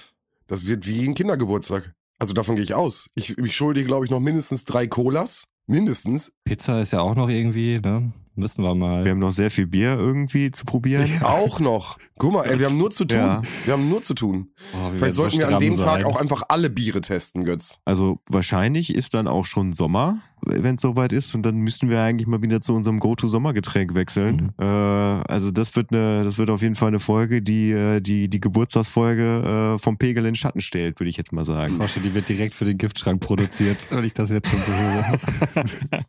[0.47, 1.95] Das wird wie ein Kindergeburtstag.
[2.19, 3.09] Also davon gehe ich aus.
[3.15, 5.49] Ich, ich schulde, glaube ich, noch mindestens drei Colas.
[5.67, 6.33] Mindestens.
[6.45, 8.13] Pizza ist ja auch noch irgendwie, ne?
[8.37, 9.05] Müssen wir mal.
[9.05, 11.09] Wir haben noch sehr viel Bier irgendwie zu probieren.
[11.23, 11.99] Auch noch.
[12.19, 13.19] Guck mal, ey, wir haben nur zu tun.
[13.19, 13.43] Ja.
[13.65, 14.49] Wir haben nur zu tun.
[14.73, 16.05] Oh, Vielleicht so sollten wir an dem Tag sein.
[16.05, 17.79] auch einfach alle Biere testen, Götz.
[17.85, 21.35] Also wahrscheinlich ist dann auch schon Sommer, wenn es soweit ist.
[21.35, 24.53] Und dann müssten wir eigentlich mal wieder zu unserem Go-To-Sommergetränk wechseln.
[24.59, 28.29] Äh, also das wird eine, das wird auf jeden Fall eine Folge, die äh, die,
[28.29, 31.77] die Geburtstagsfolge äh, vom Pegel in den Schatten stellt, würde ich jetzt mal sagen.
[31.77, 35.05] Frosche, die wird direkt für den Giftschrank produziert, wenn ich das jetzt schon so höre.
[35.55, 36.05] nein, nein,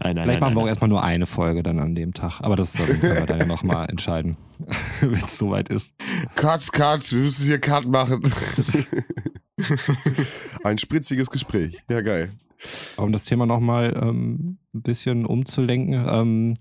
[0.00, 0.68] Vielleicht nein, machen wir auch nein.
[0.68, 2.40] erstmal nur eine Folge dann an dem Tag.
[2.40, 4.36] Aber das können wir dann ja nochmal entscheiden,
[5.00, 5.94] wenn es soweit ist.
[6.34, 8.22] Cut, cut, wir müssen hier Cut machen.
[10.64, 11.82] Ein spritziges Gespräch.
[11.88, 12.30] Ja, geil.
[12.96, 16.04] Um das Thema nochmal ähm, ein bisschen umzulenken.
[16.08, 16.54] Ähm,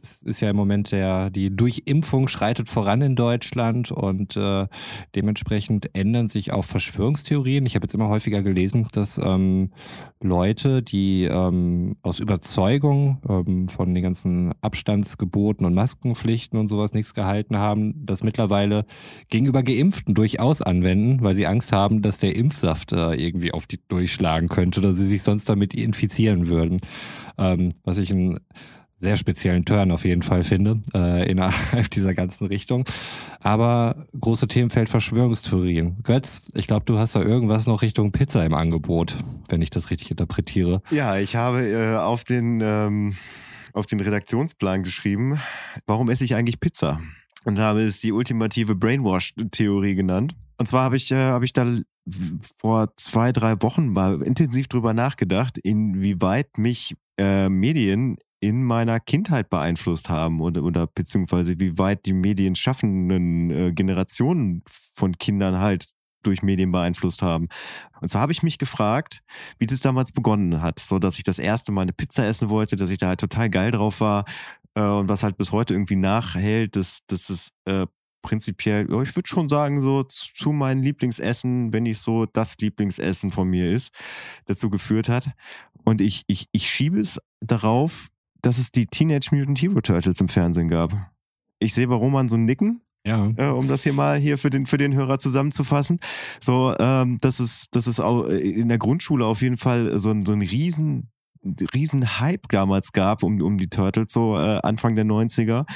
[0.00, 4.66] das ist ja im Moment der, die Durchimpfung schreitet voran in Deutschland und äh,
[5.14, 7.66] dementsprechend ändern sich auch Verschwörungstheorien.
[7.66, 9.70] Ich habe jetzt immer häufiger gelesen, dass ähm,
[10.22, 17.14] Leute, die ähm, aus Überzeugung ähm, von den ganzen Abstandsgeboten und Maskenpflichten und sowas nichts
[17.14, 18.86] gehalten haben, das mittlerweile
[19.28, 23.80] gegenüber Geimpften durchaus anwenden, weil sie Angst haben, dass der Impfsaft äh, irgendwie auf die
[23.88, 26.78] durchschlagen könnte oder sie sich sonst damit infizieren würden.
[27.38, 28.38] Ähm, was ich ein
[28.98, 32.84] sehr speziellen Turn auf jeden Fall finde, äh, innerhalb dieser ganzen Richtung.
[33.40, 35.98] Aber große Themenfeld Verschwörungstheorien.
[36.02, 39.16] Götz, ich glaube, du hast da irgendwas noch Richtung Pizza im Angebot,
[39.48, 40.80] wenn ich das richtig interpretiere.
[40.90, 43.16] Ja, ich habe äh, auf, den, ähm,
[43.72, 45.38] auf den Redaktionsplan geschrieben,
[45.86, 47.00] warum esse ich eigentlich Pizza?
[47.44, 50.34] Und habe es die ultimative Brainwash-Theorie genannt.
[50.58, 51.66] Und zwar habe ich, äh, hab ich da
[52.56, 59.50] vor zwei, drei Wochen mal intensiv drüber nachgedacht, inwieweit mich äh, Medien in meiner Kindheit
[59.50, 65.88] beeinflusst haben oder, oder beziehungsweise wie weit die Medien schaffenden äh, Generationen von Kindern halt
[66.22, 67.48] durch Medien beeinflusst haben.
[68.00, 69.22] Und zwar habe ich mich gefragt,
[69.58, 72.76] wie das damals begonnen hat, so dass ich das erste Mal eine Pizza essen wollte,
[72.76, 74.24] dass ich da halt total geil drauf war
[74.74, 77.86] äh, und was halt bis heute irgendwie nachhält, dass, dass es äh,
[78.22, 83.30] prinzipiell, ja, ich würde schon sagen, so zu meinen Lieblingsessen, wenn nicht so das Lieblingsessen
[83.30, 83.92] von mir ist,
[84.46, 85.30] dazu geführt hat.
[85.84, 88.08] Und ich, ich, ich schiebe es darauf,
[88.42, 90.92] dass es die Teenage Mutant Hero Turtles im Fernsehen gab.
[91.58, 92.82] Ich sehe bei Roman so ein Nicken.
[93.06, 93.28] Ja.
[93.36, 96.00] Äh, um das hier mal hier für den, für den Hörer zusammenzufassen.
[96.40, 100.26] So, ähm, dass es, dass es auch in der Grundschule auf jeden Fall so ein,
[100.26, 101.10] so ein riesen,
[101.72, 105.66] riesen Hype damals gab um, um die Turtles, so äh, Anfang der 90er.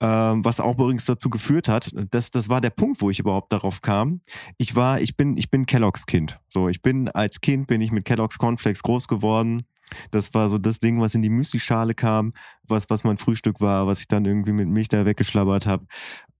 [0.00, 3.52] Ähm, was auch übrigens dazu geführt hat, das, das war der Punkt, wo ich überhaupt
[3.52, 4.20] darauf kam.
[4.56, 6.38] Ich war, ich bin, ich bin Kelloggs Kind.
[6.48, 9.64] So, ich bin als Kind bin ich mit Kelloggs Cornflakes groß geworden.
[10.10, 12.32] Das war so das Ding, was in die Müsli-Schale kam,
[12.66, 15.86] was, was mein Frühstück war, was ich dann irgendwie mit Milch da weggeschlabbert habe.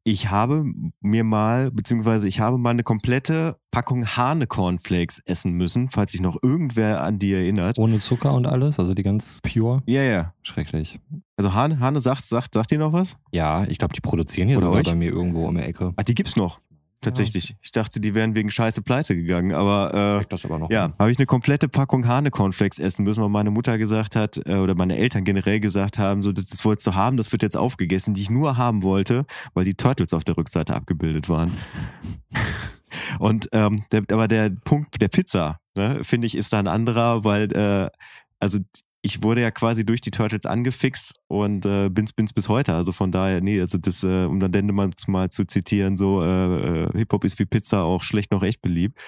[0.05, 0.65] Ich habe
[1.01, 6.39] mir mal, beziehungsweise ich habe mal eine komplette Packung Hane-Cornflakes essen müssen, falls sich noch
[6.43, 7.79] irgendwer an die erinnert.
[7.79, 9.83] Ohne Zucker und alles, also die ganz pure.
[9.85, 10.33] Ja, ja.
[10.43, 10.99] Schrecklich.
[11.37, 13.19] Also Hane, Hane sagt, sagt, sagt ihr noch was?
[13.33, 14.87] Ja, ich glaube, die produzieren hier Oder sogar euch?
[14.87, 15.93] bei mir irgendwo um die Ecke.
[15.95, 16.59] Ach, die gibt's noch.
[17.01, 17.55] Tatsächlich.
[17.63, 20.71] Ich dachte, die wären wegen Scheiße pleite gegangen, aber äh, Das aber noch.
[20.71, 24.57] Ja, habe ich eine komplette Packung Hane-Cornflakes essen müssen, weil meine Mutter gesagt hat, äh,
[24.57, 27.57] oder meine Eltern generell gesagt haben, so, das, das wolltest du haben, das wird jetzt
[27.57, 31.53] aufgegessen, die ich nur haben wollte, weil die Turtles auf der Rückseite abgebildet waren.
[33.21, 37.23] Und ähm, der, aber der Punkt der Pizza, ne, finde ich, ist da ein anderer,
[37.23, 37.91] weil äh,
[38.41, 38.59] also
[39.03, 42.75] ich wurde ja quasi durch die Turtles angefixt und äh, bin's, bin's bis heute.
[42.75, 46.85] Also von daher, nee, also das, äh, um dann Dendemann mal zu zitieren, so äh,
[46.85, 48.99] äh, Hip-Hop ist wie Pizza auch schlecht noch echt beliebt.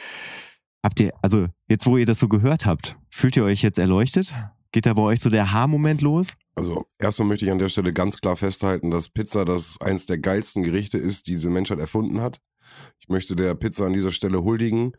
[0.83, 4.35] Habt ihr, also jetzt wo ihr das so gehört habt, fühlt ihr euch jetzt erleuchtet?
[4.73, 6.35] Geht da bei euch so der Haarmoment los?
[6.55, 10.19] Also erstmal möchte ich an der Stelle ganz klar festhalten, dass Pizza das eins der
[10.19, 12.41] geilsten Gerichte ist, die diese Menschheit erfunden hat.
[13.01, 14.93] Ich möchte der Pizza an dieser Stelle huldigen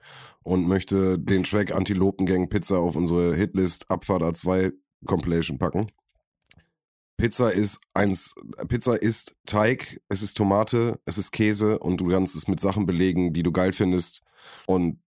[0.44, 4.74] und möchte den Track Antilopengang Pizza auf unsere Hitlist Abfahrt A2
[5.06, 5.88] Compilation packen.
[7.18, 8.34] Pizza ist eins,
[8.68, 12.88] Pizza ist Teig, es ist Tomate, es ist Käse und du kannst es mit Sachen
[12.88, 14.24] belegen, die du geil findest.
[14.66, 15.00] Und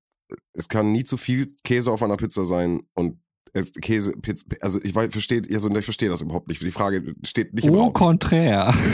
[0.53, 3.21] es kann nie zu viel Käse auf einer Pizza sein und
[3.81, 6.61] Käse, Pizza, also ich weiß, verstehe, also ich verstehe das überhaupt nicht.
[6.61, 7.93] Die Frage steht nicht im Au Raum.
[7.93, 8.75] contraire.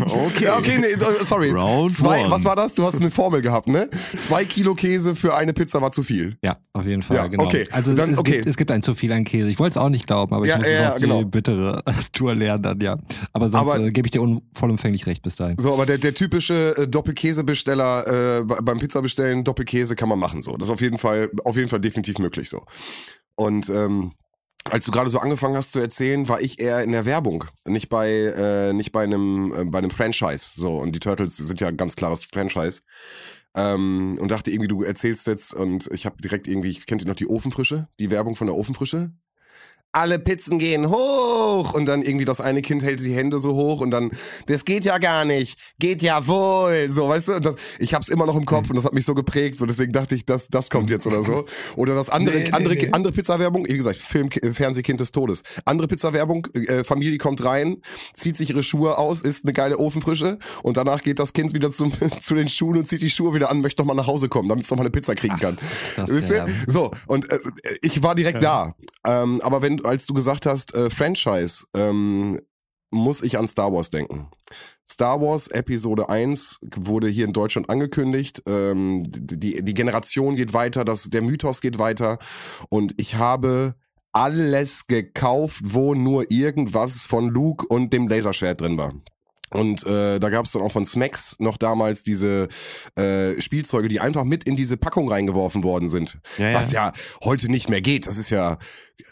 [0.00, 1.50] Okay, okay, nee, äh, sorry.
[1.50, 2.30] Round Zwei, one.
[2.30, 2.74] was war das?
[2.74, 3.88] Du hast eine Formel gehabt, ne?
[4.18, 6.36] Zwei Kilo Käse für eine Pizza war zu viel.
[6.42, 7.44] Ja, auf jeden Fall, Ja, genau.
[7.44, 7.66] okay.
[7.70, 8.32] Also Dann- es, okay.
[8.36, 9.50] gibt, es gibt ein zu viel an Käse.
[9.50, 11.02] Ich wollte es auch nicht glauben, aber Ja, ich muss ja, es ja, auf die
[11.02, 11.24] genau.
[11.24, 12.96] bittere Tour lernen dann, ja.
[13.32, 15.56] Aber sonst äh, gebe ich dir vollumfänglich recht bis dahin.
[15.58, 20.56] So, aber der, der typische äh, Doppelkäsebesteller äh, beim Pizzabestellen, Doppelkäse kann man machen so.
[20.56, 22.62] Das ist auf jeden Fall, auf jeden Fall definitiv möglich so.
[23.40, 24.12] Und ähm,
[24.64, 27.88] als du gerade so angefangen hast zu erzählen, war ich eher in der Werbung, nicht
[27.88, 30.60] bei äh, nicht bei einem äh, bei einem Franchise.
[30.60, 32.82] So und die Turtles sind ja ein ganz klares Franchise.
[33.54, 37.08] Ähm, und dachte irgendwie, du erzählst jetzt und ich habe direkt irgendwie, ich kennt ihr
[37.08, 39.10] noch die Ofenfrische, die Werbung von der Ofenfrische?
[39.92, 43.80] Alle Pizzen gehen hoch und dann irgendwie das eine Kind hält die Hände so hoch
[43.80, 44.10] und dann
[44.46, 48.26] das geht ja gar nicht, geht ja wohl, so weißt du, das, ich hab's immer
[48.26, 50.70] noch im Kopf und das hat mich so geprägt, so deswegen dachte ich, das das
[50.70, 51.44] kommt jetzt oder so
[51.76, 52.88] oder das andere Nee, nee, andere nee.
[52.92, 55.42] andere Pizza-Werbung, wie gesagt, Film Fernsehkind des Todes.
[55.64, 57.78] Andere Pizza-Werbung, äh, Familie kommt rein,
[58.14, 61.70] zieht sich ihre Schuhe aus, isst eine geile Ofenfrische und danach geht das Kind wieder
[61.70, 64.28] zum, zu den Schuhen und zieht die Schuhe wieder an, möchte noch mal nach Hause
[64.28, 65.58] kommen, damit es noch mal eine Pizza kriegen kann.
[65.96, 66.46] das Wisst ja.
[66.66, 67.38] So, und äh,
[67.82, 68.74] ich war direkt da.
[69.06, 72.40] Ähm, aber wenn, als du gesagt hast, äh, Franchise, ähm,
[72.90, 74.28] muss ich an Star Wars denken.
[74.88, 78.42] Star Wars Episode 1 wurde hier in Deutschland angekündigt.
[78.46, 82.18] Ähm, die, die Generation geht weiter, das, der Mythos geht weiter.
[82.68, 83.76] Und ich habe
[84.12, 88.92] alles gekauft, wo nur irgendwas von Luke und dem Laserschwert drin war.
[89.50, 92.48] Und äh, da gab es dann auch von Smacks noch damals diese
[92.96, 96.20] äh, Spielzeuge, die einfach mit in diese Packung reingeworfen worden sind.
[96.38, 96.54] Ja, ja.
[96.54, 96.92] Was ja
[97.24, 98.06] heute nicht mehr geht.
[98.06, 98.58] Das ist ja,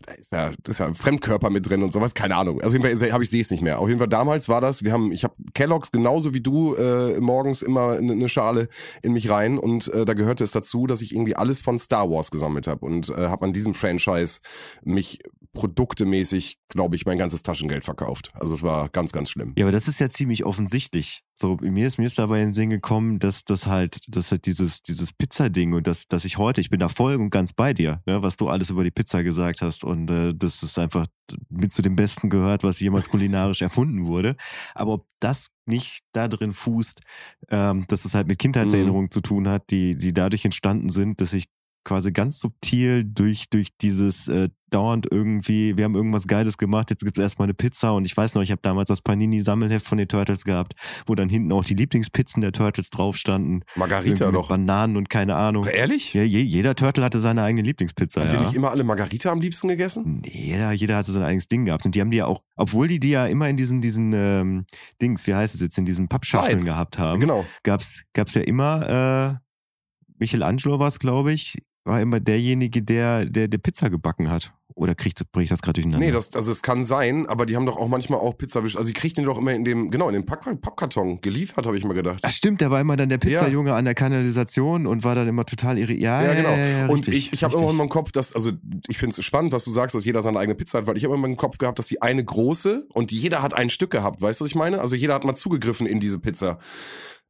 [0.07, 2.15] da ist ja, das ist ja ein Fremdkörper mit drin und sowas.
[2.15, 2.61] Keine Ahnung.
[2.61, 3.81] Also auf jeden Fall habe ich sehe es nicht mehr.
[3.81, 4.85] Auf jeden Fall damals war das.
[4.85, 8.69] Wir haben, ich habe Kellogg's genauso wie du äh, morgens immer eine ne Schale
[9.03, 12.11] in mich rein und äh, da gehörte es dazu, dass ich irgendwie alles von Star
[12.11, 14.41] Wars gesammelt habe und äh, habe an diesem Franchise
[14.85, 15.21] mich
[15.59, 18.31] produktemäßig, glaube ich, mein ganzes Taschengeld verkauft.
[18.35, 19.55] Also es war ganz, ganz schlimm.
[19.57, 21.23] Ja, aber das ist ja ziemlich offensichtlich.
[21.35, 24.47] So, mir ist, mir ist dabei in den Sinn gekommen, dass das halt, dass halt
[24.47, 27.73] dieses, dieses Pizza-Ding und das, dass ich heute, ich bin da voll und ganz bei
[27.75, 31.07] dir, ne, was du alles über die Pizza gesagt hast und äh, das ist einfach
[31.49, 34.37] mit zu dem Besten gehört, was jemals kulinarisch erfunden wurde.
[34.75, 37.01] Aber ob das nicht da drin fußt,
[37.51, 39.11] ähm, dass es halt mit Kindheitserinnerungen Mhm.
[39.11, 41.47] zu tun hat, die, die dadurch entstanden sind, dass ich
[41.89, 47.03] quasi ganz subtil durch, durch dieses äh, dauernd irgendwie, wir haben irgendwas Geiles gemacht, jetzt
[47.03, 49.97] gibt es erstmal eine Pizza und ich weiß noch, ich habe damals das Panini-Sammelheft von
[49.97, 50.75] den Turtles gehabt,
[51.07, 53.63] wo dann hinten auch die Lieblingspizzen der Turtles drauf standen.
[53.77, 54.49] Margarita doch.
[54.51, 55.65] Bananen und keine Ahnung.
[55.65, 56.13] Ehrlich?
[56.13, 58.23] Ja, je, jeder Turtle hatte seine eigene Lieblingspizza.
[58.23, 58.41] Ihr Ja.
[58.43, 60.21] nicht immer alle Margarita am liebsten gegessen?
[60.27, 61.87] Nee, jeder, jeder hatte sein eigenes Ding gehabt.
[61.87, 64.67] Und die haben die ja auch, obwohl die die ja immer in diesen, diesen ähm,
[65.01, 67.47] Dings, wie heißt es jetzt, in diesen Pappschachteln gehabt haben, Genau.
[67.63, 69.49] gab's, gab's ja immer, äh,
[70.21, 74.53] Michelangelo war es, glaube ich, war immer derjenige, der, der, der Pizza gebacken hat.
[74.75, 76.07] Oder kriegt, ich das gerade durcheinander?
[76.07, 78.61] Nee, das, also es kann sein, aber die haben doch auch manchmal auch Pizza.
[78.61, 81.85] Also die kriegt den doch immer in dem, genau, in dem Pappkarton geliefert, habe ich
[81.85, 82.21] mal gedacht.
[82.23, 85.45] Ach stimmt, der war immer dann der Pizzajunge an der Kanalisation und war dann immer
[85.45, 85.95] total irre.
[85.95, 86.51] Ja, Ja, ja, genau.
[86.51, 88.53] Ja, ja, und richtig, ich, ich habe immer in meinem Kopf, dass, also
[88.87, 91.03] ich finde es spannend, was du sagst, dass jeder seine eigene Pizza hat, weil ich
[91.03, 93.91] habe immer in meinem Kopf gehabt, dass die eine große und jeder hat ein Stück
[93.91, 94.23] gehabt.
[94.23, 94.81] Weißt du, was ich meine?
[94.81, 96.61] Also jeder hat mal zugegriffen in diese Pizza.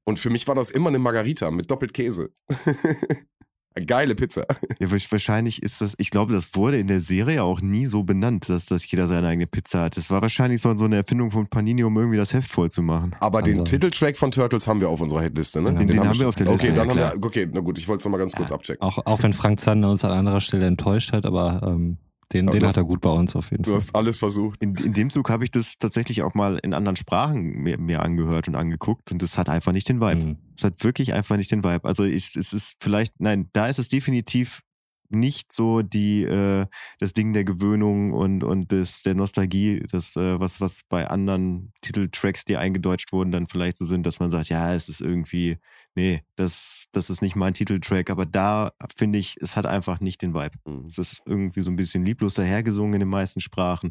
[0.05, 2.31] Und für mich war das immer eine Margarita mit doppelt Käse.
[3.81, 4.47] Geile Pizza.
[4.79, 8.49] Ja, wahrscheinlich ist das, ich glaube, das wurde in der Serie auch nie so benannt,
[8.49, 9.97] dass, dass jeder seine eigene Pizza hat.
[9.97, 12.83] Das war wahrscheinlich so, so eine Erfindung von Panini, um irgendwie das Heft voll zu
[12.83, 13.15] machen.
[13.21, 15.73] Aber den Also- Titeltrack von Turtles haben wir auf unserer Hitliste, ne?
[15.75, 17.79] Den- den haben wir auf der Liste, Okay, dann ja, haben wir, okay, na gut,
[17.79, 18.81] ich wollte es nochmal ganz kurz abchecken.
[18.83, 21.99] Auch, auch wenn Frank Zander uns an anderer Stelle enttäuscht hat, aber ähm,
[22.33, 23.81] den, den du hat er gut bei uns auf jeden Du Fall.
[23.81, 24.63] hast alles versucht.
[24.63, 28.03] In, in dem Zug habe ich das tatsächlich auch mal in anderen Sprachen mir, mir
[28.03, 30.25] angehört und angeguckt und das hat einfach nicht den Vibe.
[30.25, 30.37] Mhm.
[30.57, 31.85] Es hat wirklich einfach nicht den Vibe.
[31.85, 34.61] Also ich, es ist vielleicht, nein, da ist es definitiv
[35.11, 36.67] nicht so die äh,
[36.99, 41.73] das Ding der Gewöhnung und und des der Nostalgie, das äh, was was bei anderen
[41.81, 45.57] Titeltracks, die eingedeutscht wurden, dann vielleicht so sind, dass man sagt, ja, es ist irgendwie
[45.99, 50.23] nee, das das ist nicht mein Titeltrack, aber da finde ich, es hat einfach nicht
[50.23, 50.87] den Vibe.
[50.87, 53.91] Es ist irgendwie so ein bisschen lieblos dahergesungen in den meisten Sprachen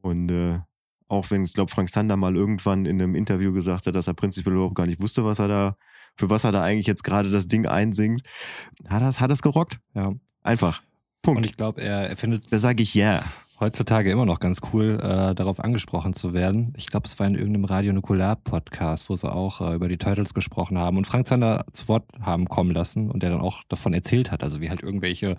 [0.00, 0.58] und äh,
[1.06, 4.14] auch wenn ich glaube Frank Sander mal irgendwann in einem Interview gesagt hat, dass er
[4.14, 5.76] prinzipiell überhaupt gar nicht wusste, was er da
[6.16, 8.22] für was er da eigentlich jetzt gerade das Ding einsingt,
[8.88, 9.78] hat er hat es gerockt.
[9.94, 10.12] Ja.
[10.42, 10.82] Einfach.
[11.24, 11.46] Und Punkt.
[11.46, 13.22] ich glaube, er, er findet Da sage ich ja.
[13.62, 16.72] Heutzutage immer noch ganz cool, äh, darauf angesprochen zu werden.
[16.76, 20.34] Ich glaube, es war in irgendeinem Radio Nukular-Podcast, wo sie auch äh, über die Turtles
[20.34, 23.94] gesprochen haben und Frank Zander zu Wort haben kommen lassen und der dann auch davon
[23.94, 24.42] erzählt hat.
[24.42, 25.36] Also wie halt irgendwelche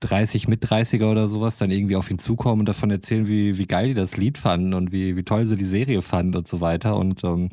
[0.00, 3.66] 30 mit 30er oder sowas dann irgendwie auf ihn zukommen und davon erzählen, wie, wie
[3.66, 6.60] geil die das Lied fanden und wie, wie toll sie die Serie fanden und so
[6.60, 6.96] weiter.
[6.96, 7.48] Und ähm,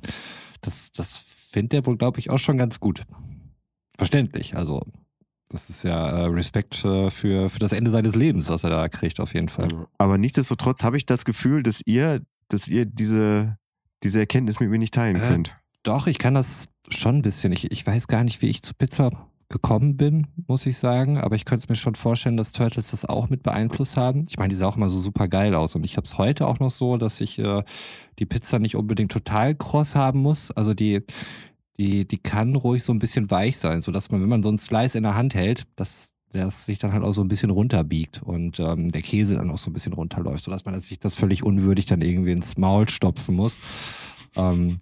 [0.60, 3.04] das, das findet er wohl, glaube ich, auch schon ganz gut.
[3.96, 4.58] Verständlich.
[4.58, 4.82] Also,
[5.50, 8.88] das ist ja äh, Respekt äh, für, für das Ende seines Lebens, was er da
[8.90, 9.70] kriegt, auf jeden Fall.
[9.98, 13.58] Aber nichtsdestotrotz habe ich das Gefühl, dass ihr, dass ihr diese,
[14.04, 15.56] diese Erkenntnis mit mir nicht teilen Äh, könnt.
[15.84, 17.52] Doch, ich kann das schon ein bisschen.
[17.52, 19.12] Ich, ich weiß gar nicht, wie ich zu Pizza
[19.50, 21.20] gekommen bin, muss ich sagen.
[21.20, 24.26] Aber ich könnte es mir schon vorstellen, dass Turtles das auch mit beeinflusst haben.
[24.28, 25.76] Ich meine, die sah auch immer so super geil aus.
[25.76, 27.64] Und ich habe es heute auch noch so, dass ich äh,
[28.18, 30.50] die Pizza nicht unbedingt total kross haben muss.
[30.50, 31.04] Also die,
[31.78, 34.58] die, die kann ruhig so ein bisschen weich sein, sodass man, wenn man so einen
[34.58, 38.22] Slice in der Hand hält, dass das sich dann halt auch so ein bisschen runterbiegt
[38.22, 41.44] und ähm, der Käse dann auch so ein bisschen runterläuft, sodass man sich das völlig
[41.44, 43.60] unwürdig dann irgendwie ins Maul stopfen muss.
[44.36, 44.78] Ähm,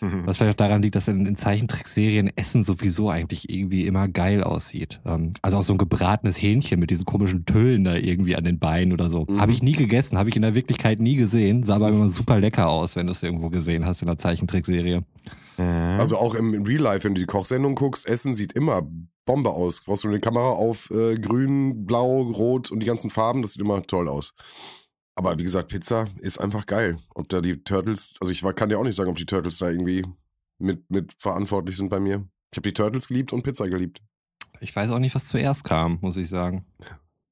[0.00, 4.42] was vielleicht auch daran liegt, dass in, in Zeichentrickserien Essen sowieso eigentlich irgendwie immer geil
[4.42, 5.00] aussieht.
[5.04, 8.58] Ähm, also auch so ein gebratenes Hähnchen mit diesen komischen Tüllen da irgendwie an den
[8.58, 9.24] Beinen oder so.
[9.28, 9.40] Mhm.
[9.40, 11.64] Habe ich nie gegessen, habe ich in der Wirklichkeit nie gesehen.
[11.64, 15.04] Sah aber immer super lecker aus, wenn du es irgendwo gesehen hast in der Zeichentrickserie.
[15.58, 15.98] Ja.
[15.98, 18.82] Also auch im, im Real Life, wenn du die Kochsendung guckst, Essen sieht immer
[19.24, 19.82] Bombe aus.
[19.84, 23.62] Brauchst du eine Kamera auf äh, grün, blau, rot und die ganzen Farben, das sieht
[23.62, 24.34] immer toll aus.
[25.18, 26.96] Aber wie gesagt, Pizza ist einfach geil.
[27.12, 29.68] Ob da die Turtles, also ich kann dir auch nicht sagen, ob die Turtles da
[29.68, 30.06] irgendwie
[30.58, 32.24] mit, mit verantwortlich sind bei mir.
[32.52, 34.00] Ich habe die Turtles geliebt und Pizza geliebt.
[34.60, 36.64] Ich weiß auch nicht, was zuerst kam, muss ich sagen.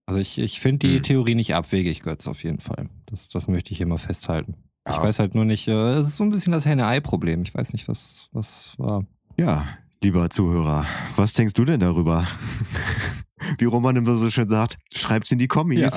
[0.05, 1.03] Also ich, ich finde die Hm.
[1.05, 2.89] Theorie nicht abwegig, Götz, auf jeden Fall.
[3.07, 4.57] Das, das möchte ich hier mal festhalten.
[4.89, 5.03] Ich Ja.
[5.05, 7.43] weiß halt nur nicht, äh, es ist so ein bisschen das Henne-Ei-Problem.
[7.43, 9.07] Ich weiß nicht, was, was war.
[9.37, 9.65] ja,
[10.03, 12.27] lieber Zuhörer, was denkst du denn darüber?
[13.59, 15.79] Wie Roman immer so schön sagt, schreib's in die Kommis.
[15.79, 15.93] Ja.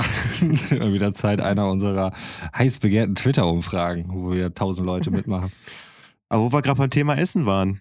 [0.93, 2.11] Wieder Zeit einer unserer
[2.55, 5.51] heiß begehrten Twitter-Umfragen, wo wir tausend Leute mitmachen.
[6.29, 7.79] Aber wo wir gerade beim Thema Essen waren,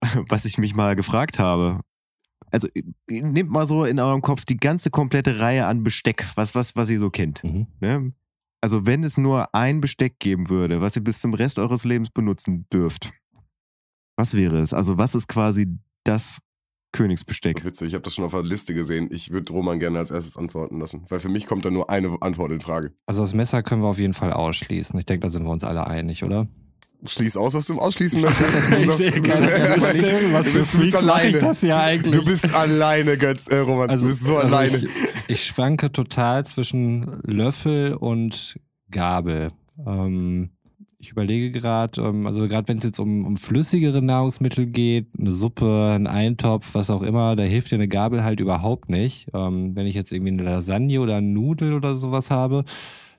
[0.28, 1.80] was ich mich mal gefragt habe.
[2.50, 2.68] Also
[3.08, 6.90] nehmt mal so in eurem Kopf die ganze komplette Reihe an Besteck, was, was, was
[6.90, 7.42] ihr so kennt.
[7.42, 7.66] Mhm.
[7.80, 8.12] Ne?
[8.60, 12.10] Also wenn es nur ein Besteck geben würde, was ihr bis zum Rest eures Lebens
[12.10, 13.12] benutzen dürft,
[14.16, 14.72] was wäre es?
[14.72, 15.66] Also was ist quasi
[16.04, 16.38] das
[16.92, 17.64] Königsbesteck.
[17.64, 19.08] Witzig, ich habe das schon auf der Liste gesehen.
[19.10, 22.16] Ich würde Roman gerne als erstes antworten lassen, weil für mich kommt da nur eine
[22.20, 22.92] Antwort in Frage.
[23.06, 24.98] Also das Messer können wir auf jeden Fall ausschließen.
[25.00, 26.46] Ich denke, da sind wir uns alle einig, oder?
[27.04, 28.52] Schließ aus, was du ausschließen möchtest.
[30.72, 31.38] Du bist- alleine.
[31.40, 32.14] das ja eigentlich?
[32.14, 33.90] Du bist alleine, Götz, äh, Roman.
[33.90, 34.76] Also, du bist so also alleine.
[34.76, 34.88] Ich,
[35.28, 38.56] ich schwanke total zwischen Löffel und
[38.90, 39.48] Gabel.
[39.84, 40.50] Ähm,
[41.02, 45.32] ich überlege gerade, ähm, also gerade wenn es jetzt um, um flüssigere Nahrungsmittel geht, eine
[45.32, 49.26] Suppe, ein Eintopf, was auch immer, da hilft dir eine Gabel halt überhaupt nicht.
[49.34, 52.64] Ähm, wenn ich jetzt irgendwie eine Lasagne oder eine Nudel oder sowas habe,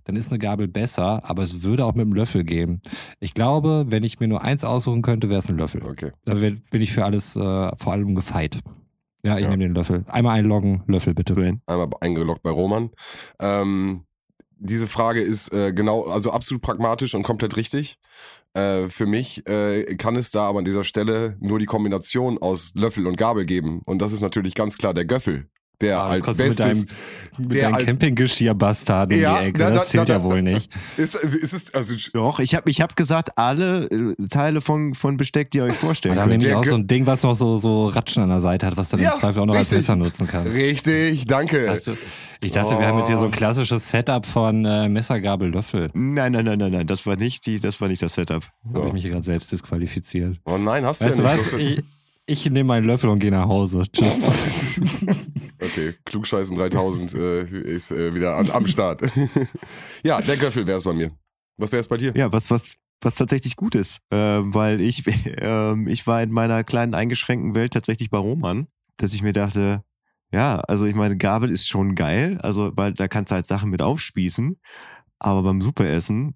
[0.06, 2.82] dann ist eine Gabel besser, aber es würde auch mit einem Löffel gehen.
[3.20, 5.84] Ich glaube, wenn ich mir nur eins aussuchen könnte, wäre es ein Löffel.
[5.84, 6.12] Okay.
[6.24, 7.40] Da bin ich für alles, äh,
[7.76, 8.60] vor allem gefeit.
[9.26, 9.50] Ja, ich Ja.
[9.50, 10.06] nehme den Löffel.
[10.08, 11.36] Einmal einloggen, Löffel bitte.
[11.68, 12.92] Einmal eingeloggt bei Roman.
[13.40, 14.02] Ähm,
[14.64, 18.00] diese Frage ist äh, genau, also absolut pragmatisch und komplett richtig.
[18.54, 22.72] Äh, für mich äh, kann es da aber an dieser Stelle nur die Kombination aus
[22.76, 23.82] Löffel und Gabel geben.
[23.86, 25.48] Und das ist natürlich ganz klar der Göffel,
[25.84, 26.88] der Ah, als bestes Mit deinem,
[27.50, 29.60] mit deinem als- Campinggeschirr-Bastard in Ja, die Ecke.
[29.62, 30.70] na, das zählt na, ja wohl nicht.
[30.98, 35.18] ist, ist es also Doch, ich habe ich hab gesagt, alle äh, Teile von, von
[35.18, 36.44] Besteck, die ihr euch vorstellen Da haben wir könnt.
[36.44, 38.78] nämlich der auch so ein Ding, was noch so, so Ratschen an der Seite hat,
[38.78, 39.78] was du dann Ja, im Zweifel auch noch als richtig.
[39.90, 40.54] Messer nutzen kannst.
[40.56, 41.82] richtig, danke.
[41.86, 41.96] Du-
[42.44, 43.36] Ich dachte, wir haben jetzt hier so ein Oh.
[43.36, 45.90] klassisches Setup von äh, Messer, Gabel, Löffel.
[45.94, 48.44] Nein, nein, nein, nein, nein, das war nicht, die, das war nicht das Setup.
[48.66, 50.38] Da habe ich mich hier gerade selbst disqualifiziert.
[50.46, 51.54] Oh nein, hast du Weißt du ja nicht.
[51.54, 51.60] was?
[51.60, 51.84] Ich,
[52.26, 53.84] ich nehme meinen Löffel und gehe nach Hause.
[53.92, 54.22] Tschüss.
[55.64, 59.02] Okay, Klugscheißen 3000 äh, ist äh, wieder an, am Start.
[60.04, 61.12] ja, der Göffel wäre es bei mir.
[61.58, 62.14] Was wäre es bei dir?
[62.18, 65.04] Ja, was, was, was tatsächlich gut ist, äh, weil ich,
[65.38, 68.68] ähm, ich war in meiner kleinen eingeschränkten Welt tatsächlich bei Roman,
[68.98, 69.84] dass ich mir dachte,
[70.34, 73.70] ja, also ich meine, Gabel ist schon geil, also weil da kannst du halt Sachen
[73.70, 74.60] mit aufspießen,
[75.20, 76.36] aber beim Superessen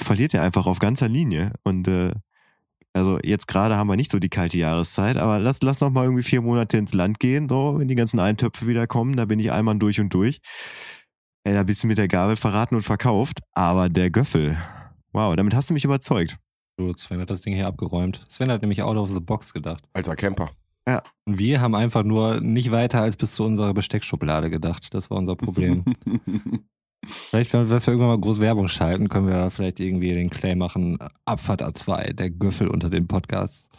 [0.00, 2.12] verliert er einfach auf ganzer Linie und äh,
[2.94, 6.04] also jetzt gerade haben wir nicht so die kalte Jahreszeit, aber lass, lass noch mal
[6.04, 9.40] irgendwie vier Monate ins Land gehen, so, wenn die ganzen Eintöpfe wieder kommen, da bin
[9.40, 10.38] ich einmal durch und durch.
[11.44, 14.56] Ey, da bist du mit der Gabel verraten und verkauft, aber der Göffel,
[15.12, 16.38] wow, damit hast du mich überzeugt.
[16.78, 18.24] Gut, Sven hat das Ding hier abgeräumt.
[18.28, 19.84] Sven hat nämlich out of the box gedacht.
[19.92, 20.50] Alter Camper.
[21.26, 24.92] Und wir haben einfach nur nicht weiter als bis zu unserer Besteckschublade gedacht.
[24.92, 25.84] Das war unser Problem.
[27.06, 30.98] vielleicht, wenn wir irgendwann mal groß Werbung schalten, können wir vielleicht irgendwie den Claim machen,
[31.24, 33.68] Abfahrt A2, der Göffel unter den Podcasts.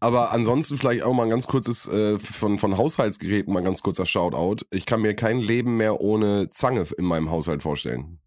[0.00, 3.82] Aber ansonsten vielleicht auch mal ein ganz kurzes äh, von, von Haushaltsgeräten mal ein ganz
[3.82, 4.64] kurzer Shoutout.
[4.70, 8.18] Ich kann mir kein Leben mehr ohne Zange in meinem Haushalt vorstellen.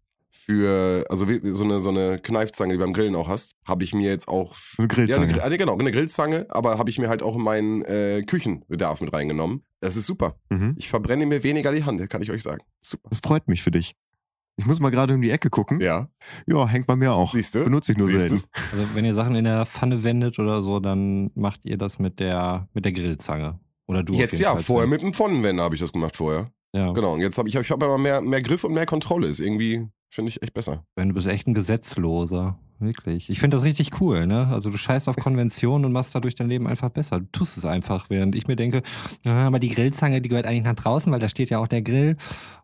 [0.44, 3.84] Für, also wie, so eine, so eine Kneifzange, die du beim Grillen auch hast, habe
[3.84, 4.56] ich mir jetzt auch.
[4.76, 5.36] Eine Grillzange.
[5.36, 8.24] Ja, eine, äh, genau, eine Grillzange, aber habe ich mir halt auch in meinen äh,
[8.26, 9.62] Küchenbedarf mit reingenommen.
[9.80, 10.34] Das ist super.
[10.50, 10.74] Mhm.
[10.78, 12.62] Ich verbrenne mir weniger die Hand, kann ich euch sagen.
[12.80, 13.08] Super.
[13.10, 13.94] Das freut mich für dich.
[14.56, 15.80] Ich muss mal gerade um die Ecke gucken.
[15.80, 16.08] Ja,
[16.46, 17.32] Ja, hängt bei mir auch.
[17.32, 17.64] siehst du?
[17.64, 18.28] Benutze ich nur Siehst du?
[18.28, 18.44] selten.
[18.72, 22.18] Also wenn ihr Sachen in der Pfanne wendet oder so, dann macht ihr das mit
[22.20, 23.60] der, mit der Grillzange.
[23.86, 26.16] Oder du auf Jetzt jeden ja, Fall, vorher mit dem Pfannenwender habe ich das gemacht
[26.16, 26.50] vorher.
[26.74, 26.92] Ja.
[26.92, 29.28] Genau, und jetzt habe ich, ich hab aber mehr, mehr Griff und mehr Kontrolle.
[29.28, 30.84] Ist irgendwie, finde ich, echt besser.
[30.94, 32.58] Wenn du bist echt ein Gesetzloser.
[32.78, 33.30] Wirklich.
[33.30, 34.48] Ich finde das richtig cool, ne?
[34.48, 37.20] Also du scheißt auf Konventionen und machst dadurch dein Leben einfach besser.
[37.20, 38.82] Du tust es einfach, während ich mir denke,
[39.24, 41.82] ah, aber die Grillzange, die gehört eigentlich nach draußen, weil da steht ja auch der
[41.82, 42.16] Grill.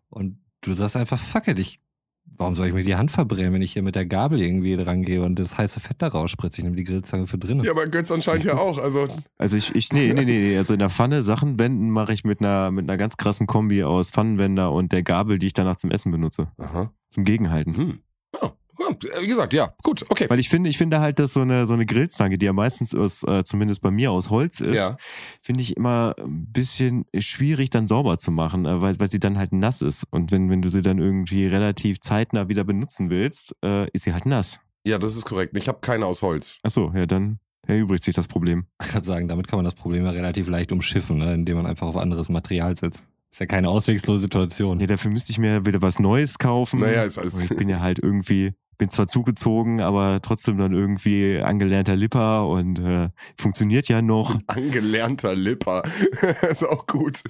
[0.09, 1.79] Und du sagst einfach, fuck it, ich,
[2.25, 5.03] warum soll ich mir die Hand verbrennen, wenn ich hier mit der Gabel irgendwie dran
[5.03, 6.59] gehe und das heiße Fett da rausspritze?
[6.59, 7.63] Ich nehme die Grillzange für drinnen.
[7.63, 8.77] Ja, aber Götz anscheinend ja auch.
[8.77, 10.57] Also, Also ich, ich nee, nee, nee, nee.
[10.57, 13.83] Also in der Pfanne Sachen wenden mache ich mit einer, mit einer ganz krassen Kombi
[13.83, 16.51] aus Pfannenwender und der Gabel, die ich danach zum Essen benutze.
[16.57, 16.91] aha.
[17.09, 17.75] Zum Gegenhalten.
[17.75, 17.99] Hm.
[18.41, 20.27] Ja, wie gesagt, ja, gut, okay.
[20.29, 22.95] Weil ich finde, ich finde halt, dass so eine, so eine Grillzange, die ja meistens
[22.95, 24.95] aus, äh, zumindest bei mir aus Holz ist, Ja.
[25.41, 29.37] finde ich immer ein bisschen schwierig dann sauber zu machen, äh, weil, weil sie dann
[29.37, 30.05] halt nass ist.
[30.11, 34.13] Und wenn, wenn du sie dann irgendwie relativ zeitnah wieder benutzen willst, äh, ist sie
[34.13, 34.61] halt nass.
[34.85, 35.57] ja, das ist korrekt.
[35.57, 36.59] Ich habe keine aus Holz.
[36.63, 38.65] Achso, ja, dann erübrigt sich das Problem.
[38.81, 41.33] Ich kann sagen, damit kann man das Problem ja relativ leicht umschiffen, ne?
[41.33, 43.03] indem man einfach auf anderes Material setzt.
[43.31, 44.79] Ist ja keine auswegslose Situation.
[44.79, 46.79] Ja, dafür müsste ich mir wieder was Neues kaufen.
[46.79, 51.37] Naja, ist alles- Ich bin ja halt irgendwie, bin zwar zugezogen, aber trotzdem dann irgendwie
[51.39, 54.39] angelernter Lipper und äh, funktioniert ja noch.
[54.47, 55.83] Angelernter Lipper.
[56.49, 57.21] ist auch gut.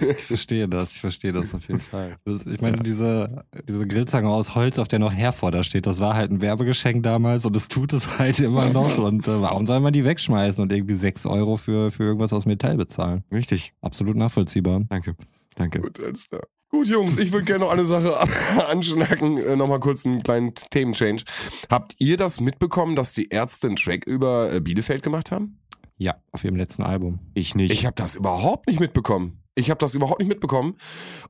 [0.00, 2.16] Ich verstehe das, ich verstehe das auf jeden Fall.
[2.24, 6.14] Das- Ich meine, diese, diese Grillzange aus Holz, auf der noch Herforder steht, das war
[6.14, 8.98] halt ein Werbegeschenk damals und es tut es halt immer noch.
[8.98, 12.44] Und äh, warum soll man die wegschmeißen und irgendwie 6 Euro für, für irgendwas aus
[12.44, 13.22] Metall bezahlen?
[13.32, 13.72] Richtig.
[13.82, 14.80] Absolut nachvollziehbar.
[14.88, 15.14] Danke.
[15.54, 15.80] Danke.
[15.80, 16.42] Gut, alles klar.
[16.70, 18.18] Gut, Jungs, ich würde gerne noch eine Sache
[18.68, 19.38] anschnacken.
[19.38, 21.22] Äh, Nochmal kurz einen kleinen Themenchange.
[21.70, 25.60] Habt ihr das mitbekommen, dass die Ärzte einen Track über äh, Bielefeld gemacht haben?
[25.96, 27.20] Ja, auf ihrem letzten Album.
[27.34, 27.72] Ich nicht.
[27.72, 29.44] Ich habe das überhaupt nicht mitbekommen.
[29.56, 30.76] Ich habe das überhaupt nicht mitbekommen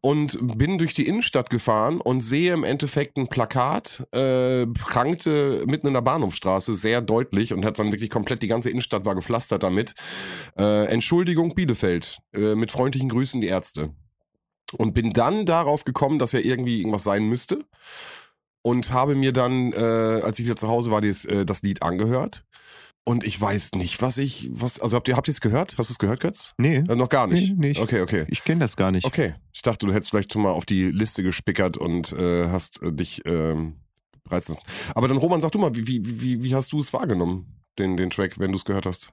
[0.01, 5.89] und bin durch die Innenstadt gefahren und sehe im Endeffekt ein Plakat, äh, prangte mitten
[5.89, 9.63] in der Bahnhofstraße sehr deutlich und hat dann wirklich komplett die ganze Innenstadt war gepflastert
[9.63, 9.95] damit.
[10.57, 13.91] Äh, Entschuldigung Bielefeld, äh, mit freundlichen Grüßen die Ärzte.
[14.75, 17.65] Und bin dann darauf gekommen, dass ja irgendwie irgendwas sein müsste
[18.63, 21.83] und habe mir dann, äh, als ich wieder zu Hause war, das, äh, das Lied
[21.83, 22.45] angehört.
[23.07, 25.77] Und ich weiß nicht, was ich, was, also habt ihr, habt ihr es gehört?
[25.77, 26.55] Hast du es gehört, Götz?
[26.57, 26.77] Nee.
[26.77, 27.51] Äh, noch gar nicht.
[27.51, 27.81] Nee, nicht.
[27.81, 28.25] Okay, okay.
[28.29, 29.05] Ich kenne das gar nicht.
[29.05, 29.35] Okay.
[29.53, 32.91] Ich dachte, du hättest vielleicht schon mal auf die Liste gespickert und äh, hast äh,
[32.91, 33.75] dich ähm,
[34.31, 34.67] reizen lassen.
[34.95, 37.99] Aber dann, Roman, sag du mal, wie, wie, wie, wie hast du es wahrgenommen, den,
[37.99, 39.13] den Track, wenn du es gehört hast?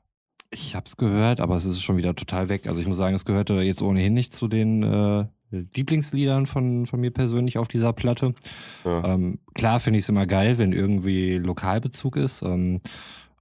[0.51, 2.67] Ich habe es gehört, aber es ist schon wieder total weg.
[2.67, 6.99] Also ich muss sagen, es gehörte jetzt ohnehin nicht zu den äh, Lieblingsliedern von, von
[6.99, 8.33] mir persönlich auf dieser Platte.
[8.85, 9.13] Ja.
[9.13, 12.41] Ähm, klar finde ich es immer geil, wenn irgendwie Lokalbezug ist.
[12.41, 12.79] Ähm,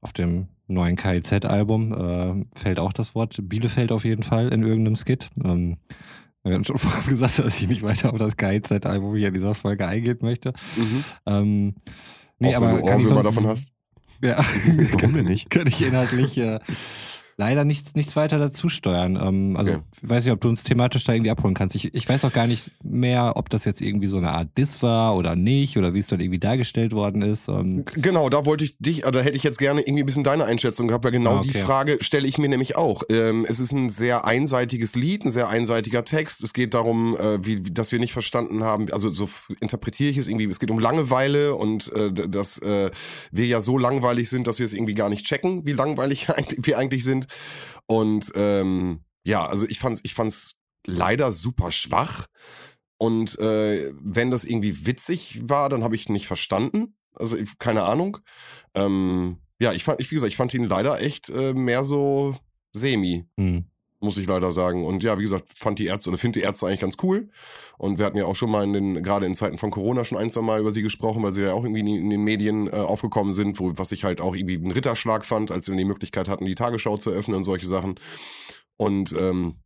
[0.00, 4.96] auf dem neuen KIZ-Album äh, fällt auch das Wort Bielefeld auf jeden Fall in irgendeinem
[4.96, 5.28] Skit.
[5.44, 5.76] Ähm,
[6.42, 9.54] wir hatten schon vorab gesagt, dass ich nicht weiter auf das KIZ-Album hier in dieser
[9.54, 10.52] Folge eingehen möchte.
[10.76, 11.04] Mhm.
[11.26, 11.74] Ähm,
[12.38, 13.72] nee, Auch wenn aber du kann ich sonst, davon hast.
[14.22, 14.36] Ja,
[14.92, 15.50] Warum denn nicht?
[15.50, 16.58] kann ich inhaltlich äh,
[17.40, 19.16] leider nichts, nichts weiter dazu steuern.
[19.20, 19.80] Ähm, also Okay.
[20.02, 21.74] ich weiß nicht, ob du uns thematisch da irgendwie abholen kannst.
[21.74, 24.82] Ich, ich weiß auch gar nicht mehr, ob das jetzt irgendwie so eine Art Diss
[24.82, 27.48] war oder nicht oder wie es dann irgendwie dargestellt worden ist.
[27.48, 30.44] Ähm, Genau, da wollte ich dich, oder hätte ich jetzt gerne irgendwie ein bisschen deine
[30.44, 31.60] Einschätzung gehabt, weil genau Ah, die okay.
[31.60, 33.02] Frage stelle ich mir nämlich auch.
[33.08, 36.42] Ähm, es ist ein sehr einseitiges Lied, ein sehr einseitiger Text.
[36.44, 39.28] Es geht darum, äh, wie, dass wir nicht verstanden haben, also so
[39.60, 42.90] interpretiere ich es irgendwie, es geht um Langeweile und äh, dass äh,
[43.30, 46.26] wir ja so langweilig sind, dass wir es irgendwie gar nicht checken, wie langweilig
[46.58, 47.28] wir eigentlich sind.
[47.86, 52.26] Und ähm, ja, also ich fand's, ich fand's leider super schwach.
[52.98, 56.96] Und äh, wenn das irgendwie witzig war, dann habe ich nicht verstanden.
[57.14, 58.18] Also keine Ahnung.
[58.74, 62.36] Ähm, ja, ich fand, ich, wie gesagt, ich fand ihn leider echt äh, mehr so
[62.72, 63.66] semi, hm.
[64.00, 64.84] Muss ich leider sagen.
[64.84, 67.28] Und ja, wie gesagt, fand die Ärzte oder finde die Ärzte eigentlich ganz cool.
[67.78, 70.18] Und wir hatten ja auch schon mal in den, gerade in Zeiten von Corona schon
[70.18, 72.72] ein, zwei Mal über sie gesprochen, weil sie ja auch irgendwie in, den Medien äh,
[72.72, 76.28] aufgekommen sind, wo, was ich halt auch irgendwie einen Ritterschlag fand, als wir die Möglichkeit
[76.28, 77.96] hatten, die Tagesschau zu öffnen und solche Sachen.
[78.76, 79.56] Und ähm,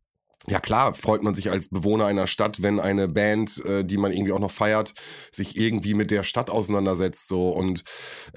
[0.47, 4.11] ja klar, freut man sich als Bewohner einer Stadt, wenn eine Band, äh, die man
[4.11, 4.93] irgendwie auch noch feiert,
[5.31, 7.27] sich irgendwie mit der Stadt auseinandersetzt.
[7.27, 7.83] So und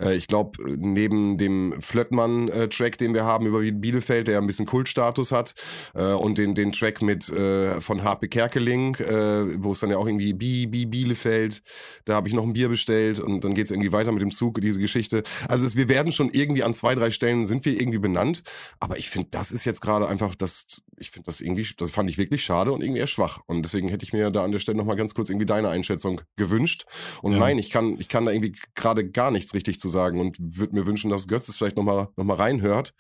[0.01, 5.33] äh, ich glaube, neben dem Flöttmann-Track, den wir haben über Bielefeld, der ein bisschen Kultstatus
[5.33, 5.55] hat,
[5.95, 9.99] äh, und den den Track mit äh, von Harpe Kerkeling, äh, wo es dann ja
[9.99, 11.63] auch irgendwie Bi Bi Bielefeld,
[12.05, 14.61] da habe ich noch ein Bier bestellt und dann geht's irgendwie weiter mit dem Zug,
[14.61, 15.23] diese Geschichte.
[15.49, 18.43] Also es, wir werden schon irgendwie an zwei drei Stellen sind wir irgendwie benannt,
[18.81, 22.09] aber ich finde, das ist jetzt gerade einfach das, ich finde das irgendwie, das fand
[22.09, 23.41] ich wirklich schade und irgendwie eher schwach.
[23.47, 26.21] Und deswegen hätte ich mir da an der Stelle nochmal ganz kurz irgendwie deine Einschätzung
[26.37, 26.85] gewünscht.
[27.23, 27.41] Und Ja.
[27.41, 30.77] nein, ich kann, ich kann da irgendwie gerade gar nichts richtig zu sagen und würde
[30.77, 32.95] mir wünschen, dass Götz es vielleicht nochmal noch mal reinhört.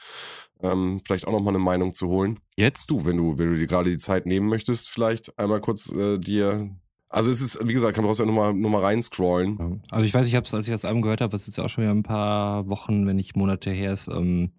[0.61, 2.41] Ähm, vielleicht auch nochmal eine Meinung zu holen.
[2.57, 2.91] Jetzt?
[2.91, 6.19] Du, wenn du, wenn du dir gerade die Zeit nehmen möchtest, vielleicht einmal kurz äh,
[6.19, 6.69] dir.
[7.09, 9.81] Also es ist, wie gesagt, kann brauchst ja nochmal noch mal reinscrollen.
[9.93, 11.65] Also ich weiß, ich habe es, als ich das Album gehört habe, was jetzt ja
[11.65, 14.51] auch schon wieder ein paar Wochen, wenn nicht Monate her ist, ähm,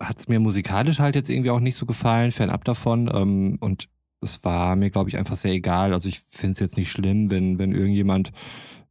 [0.00, 3.10] hat es mir musikalisch halt jetzt irgendwie auch nicht so gefallen, fernab davon.
[3.12, 3.88] Ähm, und
[4.20, 5.92] es war mir, glaube ich, einfach sehr egal.
[5.92, 8.32] Also ich finde es jetzt nicht schlimm, wenn, wenn irgendjemand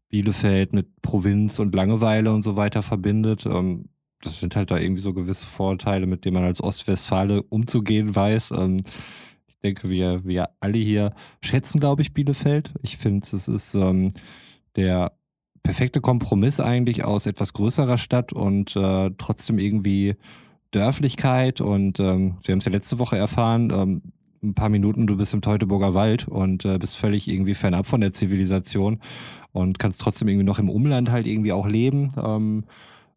[0.09, 3.45] Bielefeld mit Provinz und Langeweile und so weiter verbindet.
[3.45, 3.89] Ähm,
[4.21, 8.51] das sind halt da irgendwie so gewisse Vorteile, mit denen man als Ostwestfale umzugehen weiß.
[8.51, 8.81] Ähm,
[9.47, 12.73] ich denke, wir, wir alle hier schätzen, glaube ich, Bielefeld.
[12.81, 14.11] Ich finde, es ist ähm,
[14.75, 15.13] der
[15.63, 20.15] perfekte Kompromiss eigentlich aus etwas größerer Stadt und äh, trotzdem irgendwie
[20.71, 21.61] Dörflichkeit.
[21.61, 24.01] Und ähm, wir haben es ja letzte Woche erfahren, ähm,
[24.43, 28.01] ein paar Minuten, du bist im Teutoburger Wald und äh, bist völlig irgendwie fernab von
[28.01, 28.99] der Zivilisation
[29.51, 32.65] und kannst trotzdem irgendwie noch im Umland halt irgendwie auch leben ähm,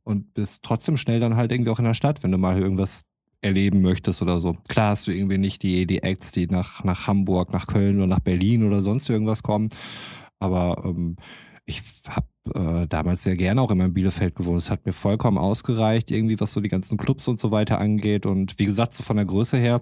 [0.05, 3.03] und bist trotzdem schnell dann halt irgendwie auch in der Stadt, wenn du mal irgendwas
[3.43, 4.57] erleben möchtest oder so.
[4.69, 8.07] Klar hast du irgendwie nicht die, die Acts, die nach, nach Hamburg, nach Köln oder
[8.07, 9.69] nach Berlin oder sonst irgendwas kommen,
[10.39, 11.17] aber ähm,
[11.67, 14.59] ich habe äh, damals sehr gerne auch immer in Bielefeld gewohnt.
[14.59, 18.27] Es hat mir vollkommen ausgereicht, irgendwie was so die ganzen Clubs und so weiter angeht.
[18.27, 19.81] Und wie gesagt, so von der Größe her,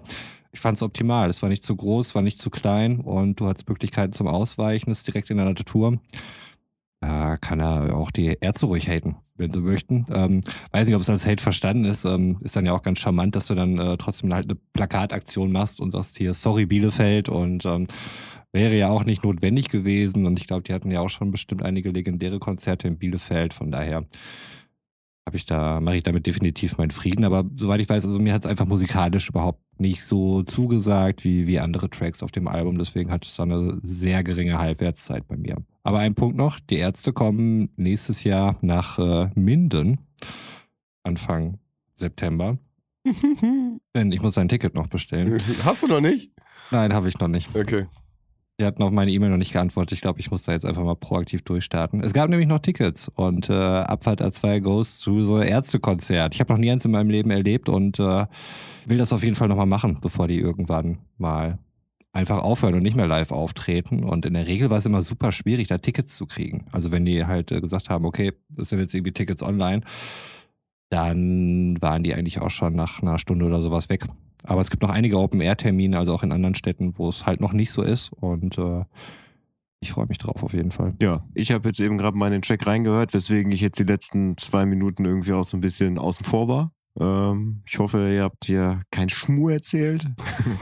[0.51, 1.29] ich fand es optimal.
[1.29, 4.89] Es war nicht zu groß, war nicht zu klein und du hattest Möglichkeiten zum Ausweichen,
[4.91, 5.99] ist direkt in der Natur.
[7.01, 10.05] Da kann er auch die Ärzte ruhig haten, wenn sie möchten.
[10.11, 10.41] Ähm,
[10.71, 12.03] weiß nicht, ob es als Hate verstanden ist.
[12.03, 15.51] Ähm, ist dann ja auch ganz charmant, dass du dann äh, trotzdem halt eine Plakataktion
[15.51, 17.87] machst und sagst hier, sorry Bielefeld und ähm,
[18.51, 20.25] wäre ja auch nicht notwendig gewesen.
[20.25, 23.53] Und ich glaube, die hatten ja auch schon bestimmt einige legendäre Konzerte in Bielefeld.
[23.53, 24.05] Von daher
[25.29, 27.23] habe ich da, mache ich damit definitiv meinen Frieden.
[27.23, 31.45] Aber soweit ich weiß, also mir hat es einfach musikalisch überhaupt nicht so zugesagt wie,
[31.45, 32.79] wie andere Tracks auf dem Album.
[32.79, 35.57] Deswegen hat es da eine sehr geringe Halbwertszeit bei mir.
[35.83, 39.99] Aber ein Punkt noch, die Ärzte kommen nächstes Jahr nach äh, Minden,
[41.03, 41.59] Anfang
[41.93, 42.57] September.
[43.05, 45.39] Sven, ich muss ein Ticket noch bestellen.
[45.63, 46.31] Hast du noch nicht?
[46.71, 47.55] Nein, habe ich noch nicht.
[47.55, 47.85] Okay.
[48.59, 49.93] Die hatten auf meine E-Mail noch nicht geantwortet.
[49.93, 52.03] Ich glaube, ich muss da jetzt einfach mal proaktiv durchstarten.
[52.03, 56.35] Es gab nämlich noch Tickets und äh, Abfahrt A2 goes zu so Ärztekonzert.
[56.35, 58.25] Ich habe noch nie eins in meinem Leben erlebt und äh,
[58.85, 61.57] will das auf jeden Fall nochmal machen, bevor die irgendwann mal
[62.11, 64.03] einfach aufhören und nicht mehr live auftreten.
[64.03, 66.65] Und in der Regel war es immer super schwierig, da Tickets zu kriegen.
[66.73, 69.83] Also wenn die halt äh, gesagt haben, okay, das sind jetzt irgendwie Tickets online,
[70.89, 74.05] dann waren die eigentlich auch schon nach einer Stunde oder sowas weg.
[74.43, 77.53] Aber es gibt noch einige Open-Air-Termine, also auch in anderen Städten, wo es halt noch
[77.53, 78.11] nicht so ist.
[78.13, 78.85] Und äh,
[79.81, 80.93] ich freue mich drauf auf jeden Fall.
[81.01, 83.83] Ja, ich habe jetzt eben gerade mal in den Track reingehört, weswegen ich jetzt die
[83.83, 86.71] letzten zwei Minuten irgendwie auch so ein bisschen außen vor war.
[86.99, 90.07] Ähm, ich hoffe, ihr habt hier kein Schmuh erzählt.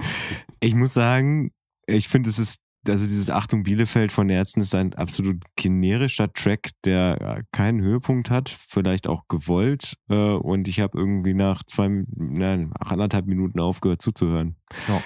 [0.59, 1.51] ich muss sagen,
[1.87, 2.59] ich finde, es ist
[2.89, 8.49] also dieses Achtung Bielefeld von Ärzten ist ein absolut generischer Track, der keinen Höhepunkt hat,
[8.49, 9.95] vielleicht auch gewollt.
[10.09, 14.55] Äh, und ich habe irgendwie nach zwei, nein, nach anderthalb Minuten aufgehört zuzuhören.
[14.87, 15.01] Ja.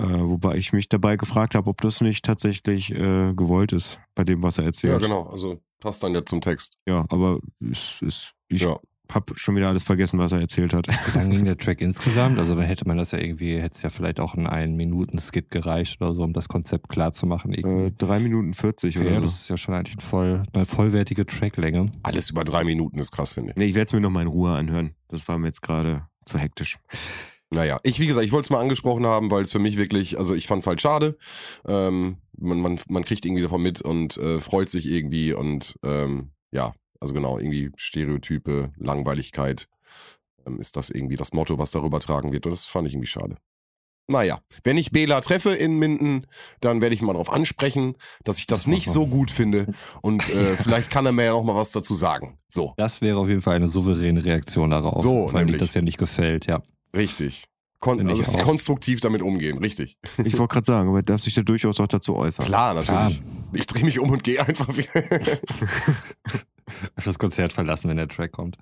[0.00, 4.24] Äh, wobei ich mich dabei gefragt habe, ob das nicht tatsächlich äh, gewollt ist, bei
[4.24, 4.92] dem, was er erzählt.
[4.92, 5.24] Ja, genau.
[5.24, 6.76] Also passt dann ja zum Text.
[6.86, 8.78] Ja, aber es ist, ich ja
[9.12, 10.86] habe schon wieder alles vergessen, was er erzählt hat.
[10.88, 12.38] Wie lang ging der Track insgesamt?
[12.38, 15.18] Also dann hätte man das ja irgendwie, hätte es ja vielleicht auch in einen Minuten
[15.18, 17.52] Skit gereicht oder so, um das Konzept klar zu machen.
[17.52, 20.66] Äh, drei Minuten 40 okay, oder Ja, das ist ja schon eigentlich ein voll, eine
[20.66, 21.90] vollwertige Tracklänge.
[22.02, 23.56] Alles über drei Minuten ist krass, finde ich.
[23.56, 24.94] Nee, ich werde es mir nochmal in Ruhe anhören.
[25.08, 26.78] Das war mir jetzt gerade zu hektisch.
[27.50, 30.18] Naja, ich, wie gesagt, ich wollte es mal angesprochen haben, weil es für mich wirklich,
[30.18, 31.16] also ich fand es halt schade.
[31.66, 36.30] Ähm, man, man, man kriegt irgendwie davon mit und äh, freut sich irgendwie und ähm,
[36.52, 39.68] ja, also genau, irgendwie Stereotype, Langweiligkeit
[40.46, 42.46] ähm, ist das irgendwie das Motto, was darüber tragen wird.
[42.46, 43.36] Und das fand ich irgendwie schade.
[44.10, 46.26] Naja, wenn ich Bela treffe in Minden,
[46.60, 47.94] dann werde ich mal darauf ansprechen,
[48.24, 49.66] dass ich das, das nicht so gut finde.
[50.00, 52.38] Und äh, vielleicht kann er mir ja noch mal was dazu sagen.
[52.48, 52.72] So.
[52.78, 55.02] Das wäre auf jeden Fall eine souveräne Reaktion darauf.
[55.02, 56.62] So, weil mir das ja nicht gefällt, ja.
[56.96, 57.44] Richtig.
[57.80, 59.98] Kon also konstruktiv damit umgehen, richtig.
[60.24, 62.46] Ich wollte gerade sagen, aber er darf sich da durchaus auch dazu äußern.
[62.46, 63.20] Klar, natürlich.
[63.20, 63.52] Klar.
[63.52, 64.90] Ich drehe mich um und gehe einfach wieder.
[67.04, 68.56] das Konzert verlassen, wenn der Track kommt.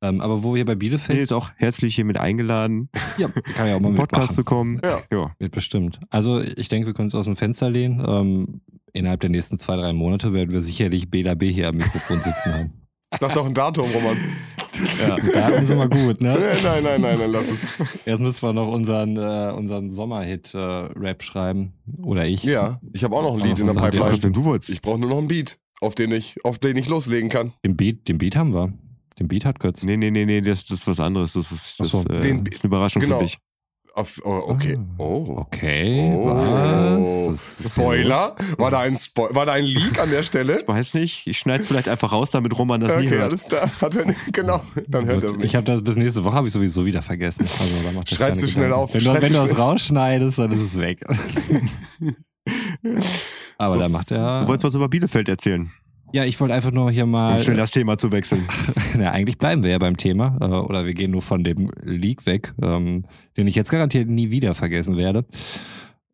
[0.00, 1.18] Ähm, aber wo wir bei Bielefeld.
[1.18, 2.88] Nee, ist auch herzlich hiermit eingeladen.
[3.16, 4.80] Ja, kann ja auch mal mit Podcast zu kommen.
[4.84, 5.00] Ja.
[5.10, 5.34] ja.
[5.38, 5.98] Wird bestimmt.
[6.10, 8.04] Also, ich denke, wir können uns aus dem Fenster lehnen.
[8.06, 8.60] Ähm,
[8.92, 12.54] innerhalb der nächsten zwei, drei Monate werden wir sicherlich Bela B hier am Mikrofon sitzen
[12.54, 12.72] haben.
[13.20, 14.16] Sag doch ein Datum, Roman.
[15.00, 16.38] Ja, Datum sind wir gut, ne?
[16.62, 18.06] Nein, nein, nein, dann lass es.
[18.06, 21.72] Erst müssen wir noch unseren, äh, unseren Sommerhit-Rap äh, schreiben.
[22.02, 22.44] Oder ich.
[22.44, 24.30] Ja, ich habe auch noch ein Lied in der Pipeline.
[24.30, 24.70] Du wolltest.
[24.70, 27.52] Ich brauche nur noch ein Beat, auf den ich, auf den ich loslegen kann.
[27.64, 28.72] Den Beat, den Beat haben wir.
[29.18, 29.82] Den Beat hat Götz.
[29.82, 31.32] Nee, nee, nee, nee, das, das ist was anderes.
[31.32, 32.04] Das ist, das, so.
[32.04, 33.18] äh, den, ist eine Überraschung genau.
[33.18, 33.38] für dich.
[33.94, 34.78] Auf, oh, okay.
[34.78, 35.34] Ah, oh.
[35.38, 36.12] Okay.
[36.14, 36.26] Oh.
[36.26, 37.72] Was?
[37.72, 38.36] Spoiler?
[38.56, 40.60] War da, ein Spo war da ein Leak an der Stelle?
[40.60, 41.26] Ich weiß nicht.
[41.26, 43.22] Ich schneide es vielleicht einfach raus, damit Roman das okay, nie hört.
[43.22, 43.68] alles klar.
[43.80, 44.62] Hat er nicht, genau.
[44.86, 45.46] Dann hört er es nicht.
[45.46, 47.44] Ich habe das bis nächste Woche habe ich sowieso wieder vergessen.
[47.58, 48.94] Also, da Schreibst du schnell auf.
[48.94, 51.04] Wenn, du, wenn du das rausschneidest, dann ist es weg.
[53.58, 54.40] Aber so, da macht er.
[54.42, 55.70] Du wolltest was über Bielefeld erzählen.
[56.12, 57.38] Ja, ich wollte einfach nur hier mal.
[57.38, 58.48] Schnell das Thema zu wechseln.
[58.98, 60.38] ja, eigentlich bleiben wir ja beim Thema.
[60.40, 63.04] Äh, oder wir gehen nur von dem Leak weg, ähm,
[63.36, 65.26] den ich jetzt garantiert nie wieder vergessen werde.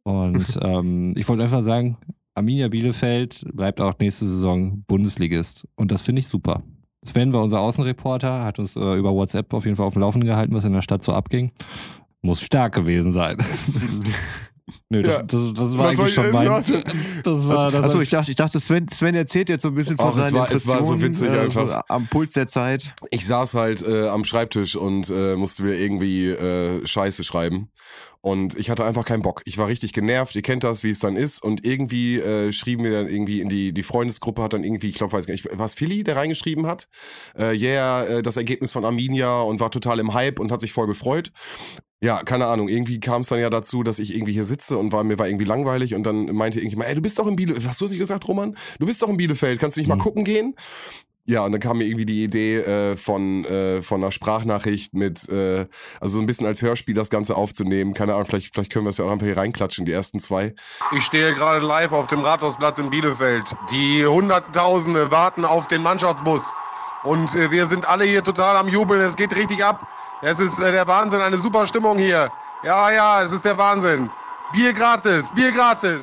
[0.03, 1.97] Und ähm, ich wollte einfach sagen,
[2.34, 5.68] Arminia Bielefeld bleibt auch nächste Saison Bundesligist.
[5.76, 6.62] Und das finde ich super.
[7.05, 10.26] Sven war unser Außenreporter, hat uns äh, über WhatsApp auf jeden Fall auf dem Laufenden
[10.26, 11.53] gehalten, was in der Stadt so abging.
[12.22, 13.36] Muss stark gewesen sein.
[14.88, 15.22] Nö, das, ja.
[15.22, 16.46] das, das, war eigentlich schon mein.
[17.24, 19.96] Das war, das Achso, ich dachte, ich dachte Sven, Sven erzählt jetzt so ein bisschen
[19.96, 20.80] von Ach, seinen es war, Impressionen.
[20.80, 21.66] Es war so witzig äh, einfach.
[21.66, 22.94] So am Puls der Zeit.
[23.10, 27.70] Ich saß halt äh, am Schreibtisch und äh, musste wieder irgendwie äh, Scheiße schreiben.
[28.22, 29.42] Und ich hatte einfach keinen Bock.
[29.44, 30.34] Ich war richtig genervt.
[30.34, 31.42] Ihr kennt das, wie es dann ist.
[31.42, 34.94] Und irgendwie äh, schrieben wir dann irgendwie in die, die Freundesgruppe hat dann irgendwie, ich
[34.94, 36.88] glaube, weiß gar nicht, was Philly, der reingeschrieben hat.
[37.36, 40.72] Äh, yeah, äh, das Ergebnis von Arminia und war total im Hype und hat sich
[40.72, 41.32] voll gefreut
[42.05, 44.92] ja, keine Ahnung, irgendwie kam es dann ja dazu, dass ich irgendwie hier sitze und
[44.92, 47.66] war mir war irgendwie langweilig und dann meinte irgendjemand, ey, du bist doch in Bielefeld,
[47.66, 48.55] hast du nicht gesagt, Roman?
[48.78, 49.96] Du bist doch in Bielefeld, kannst du nicht mhm.
[49.96, 50.55] mal gucken gehen?
[51.26, 55.26] Ja, und dann kam mir irgendwie die Idee äh, von, äh, von einer Sprachnachricht mit,
[55.30, 55.66] äh,
[55.98, 57.94] also so ein bisschen als Hörspiel das Ganze aufzunehmen.
[57.94, 60.55] Keine Ahnung, vielleicht, vielleicht können wir es ja auch einfach hier reinklatschen, die ersten zwei.
[60.94, 63.57] Ich stehe gerade live auf dem Rathausplatz in Bielefeld.
[63.70, 66.52] Die Hunderttausende warten auf den Mannschaftsbus.
[67.05, 69.00] Und äh, wir sind alle hier total am Jubeln.
[69.00, 69.88] Es geht richtig ab.
[70.25, 72.31] Es ist äh, der Wahnsinn, eine super Stimmung hier.
[72.62, 74.09] Ja, ja, es ist der Wahnsinn.
[74.55, 76.01] Bier gratis, Bier gratis.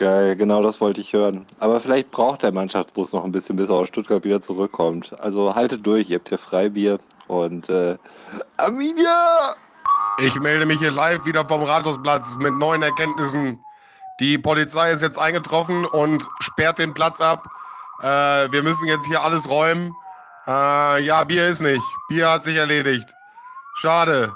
[0.00, 1.46] Geil, genau das wollte ich hören.
[1.60, 5.14] Aber vielleicht braucht der Mannschaftsbus noch ein bisschen, bis er aus Stuttgart wieder zurückkommt.
[5.20, 6.98] Also haltet durch, ihr habt hier Freibier
[7.28, 7.96] und äh,
[8.56, 9.54] Arminia!
[10.18, 13.64] Ich melde mich hier live wieder vom Rathausplatz mit neuen Erkenntnissen.
[14.18, 17.46] Die Polizei ist jetzt eingetroffen und sperrt den Platz ab.
[18.00, 19.94] Äh, wir müssen jetzt hier alles räumen.
[20.48, 21.84] Äh, ja, Bier ist nicht.
[22.08, 23.06] Bier hat sich erledigt.
[23.74, 24.32] Schade.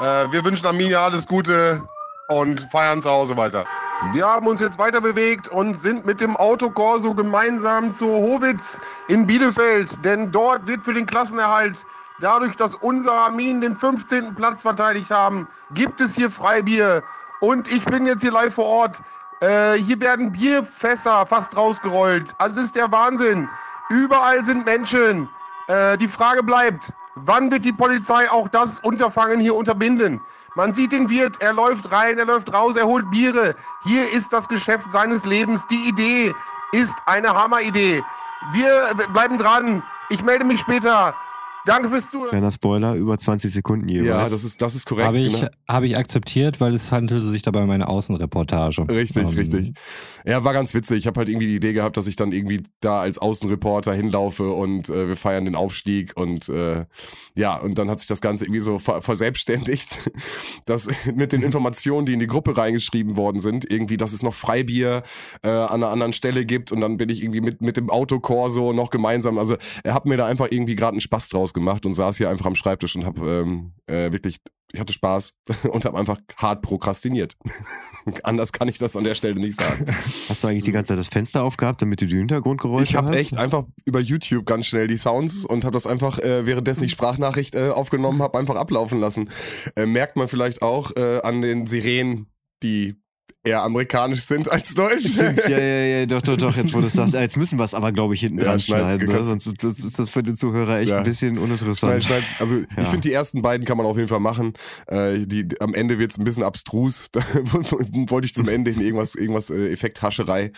[0.00, 1.82] Äh, wir wünschen Arminia alles Gute
[2.28, 3.64] und feiern zu Hause weiter.
[4.12, 9.26] Wir haben uns jetzt weiter bewegt und sind mit dem Autokorso gemeinsam zu Howitz in
[9.26, 11.86] Bielefeld, denn dort wird für den Klassenerhalt,
[12.20, 14.34] dadurch, dass unsere Armin den 15.
[14.34, 17.02] Platz verteidigt haben, gibt es hier Freibier.
[17.40, 19.00] Und ich bin jetzt hier live vor Ort.
[19.40, 22.34] Äh, hier werden Bierfässer fast rausgerollt.
[22.38, 23.48] Also es ist der Wahnsinn.
[23.88, 25.28] Überall sind Menschen.
[25.68, 30.20] Äh, die Frage bleibt, wann wird die Polizei auch das Unterfangen hier unterbinden?
[30.54, 33.54] Man sieht den Wirt, er läuft rein, er läuft raus, er holt Biere.
[33.84, 35.66] Hier ist das Geschäft seines Lebens.
[35.68, 36.34] Die Idee
[36.72, 38.02] ist eine Hammeridee.
[38.52, 39.82] Wir bleiben dran.
[40.10, 41.14] Ich melde mich später.
[41.64, 42.30] Danke fürs Zuhören.
[42.30, 44.08] Kleiner Spoiler, über 20 Sekunden jeweils.
[44.08, 45.06] Ja, das ist, das ist korrekt.
[45.06, 45.48] Habe ich, genau.
[45.68, 48.88] habe ich akzeptiert, weil es handelte sich dabei um eine Außenreportage.
[48.88, 49.74] Richtig, Ähm, richtig.
[50.24, 50.98] Ja, war ganz witzig.
[50.98, 54.50] Ich habe halt irgendwie die Idee gehabt, dass ich dann irgendwie da als Außenreporter hinlaufe
[54.50, 56.84] und äh, wir feiern den Aufstieg und äh,
[57.36, 59.98] ja, und dann hat sich das Ganze irgendwie so ver verselbstständigt,
[60.66, 64.34] dass mit den Informationen, die in die Gruppe reingeschrieben worden sind, irgendwie, dass es noch
[64.34, 65.02] Freibier
[65.42, 68.72] äh, an einer anderen Stelle gibt und dann bin ich irgendwie mit, mit dem Autokorso
[68.72, 71.94] noch gemeinsam, also er hat mir da einfach irgendwie gerade einen Spaß draus gemacht und
[71.94, 74.38] saß hier einfach am Schreibtisch und habe ähm, äh, wirklich
[74.72, 75.38] ich hatte Spaß
[75.70, 77.36] und habe einfach hart prokrastiniert.
[78.24, 79.86] Anders kann ich das an der Stelle nicht sagen.
[80.28, 83.08] Hast du eigentlich die ganze Zeit das Fenster aufgehabt, damit du die Hintergrundgeräusche Ich habe
[83.08, 83.16] hast?
[83.16, 86.92] echt einfach über YouTube ganz schnell die Sounds und habe das einfach, äh, währenddessen ich
[86.92, 89.30] Sprachnachricht äh, aufgenommen habe, einfach ablaufen lassen.
[89.76, 92.26] Äh, merkt man vielleicht auch äh, an den Sirenen,
[92.62, 92.96] die
[93.44, 95.08] eher amerikanisch sind als deutsch.
[95.14, 97.14] Stimmt, ja, ja, ja, doch, doch, doch, jetzt wo du es sagst.
[97.14, 99.08] Jetzt müssen wir es aber, glaube ich, hinten Ja, dran schneid- schneiden.
[99.08, 99.14] Ne?
[99.14, 100.98] kannst- Sonst ist das, ist das für den Zuhörer echt Ja.
[100.98, 102.04] ein bisschen uninteressant.
[102.04, 102.84] schneid, also ich Ja.
[102.84, 104.52] finde die ersten beiden kann man auf jeden Fall machen.
[104.86, 107.08] Äh, die, am Ende wird's ein bisschen abstrus.
[107.12, 107.20] Da
[108.10, 110.52] wollte ich zum Ende hin irgendwas, irgendwas äh, Effekthascherei.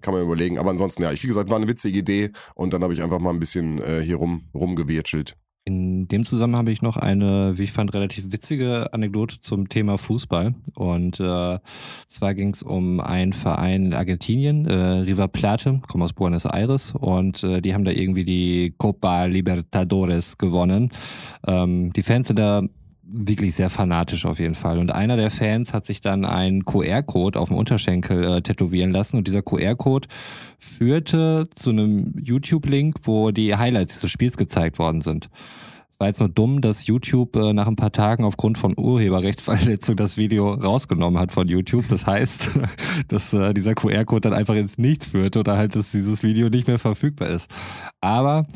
[0.00, 0.58] Kann man überlegen.
[0.58, 3.18] Aber ansonsten, ja, ich, wie gesagt, war eine witzige Idee und dann habe ich einfach
[3.18, 5.34] mal ein bisschen äh, hier rum rumgewirtschelt.
[5.68, 9.98] In dem Zusammenhang habe ich noch eine, wie ich fand, relativ witzige Anekdote zum Thema
[9.98, 10.54] Fußball.
[10.74, 11.58] Und äh,
[12.06, 16.94] zwar ging es um einen Verein in Argentinien, äh, River Plate, komme aus Buenos Aires,
[16.94, 20.88] und äh, die haben da irgendwie die Copa Libertadores gewonnen.
[21.46, 22.62] Ähm, die Fans sind da
[23.10, 24.78] wirklich sehr fanatisch auf jeden Fall.
[24.78, 29.16] Und einer der Fans hat sich dann einen QR-Code auf dem Unterschenkel äh, tätowieren lassen.
[29.16, 30.08] Und dieser QR-Code
[30.58, 35.30] führte zu einem YouTube-Link, wo die Highlights dieses Spiels gezeigt worden sind.
[36.00, 40.16] War jetzt nur dumm, dass YouTube äh, nach ein paar Tagen aufgrund von Urheberrechtsverletzung das
[40.16, 41.88] Video rausgenommen hat von YouTube.
[41.88, 42.50] Das heißt,
[43.08, 46.68] dass äh, dieser QR-Code dann einfach ins Nichts führte oder halt, dass dieses Video nicht
[46.68, 47.50] mehr verfügbar ist.
[48.00, 48.46] Aber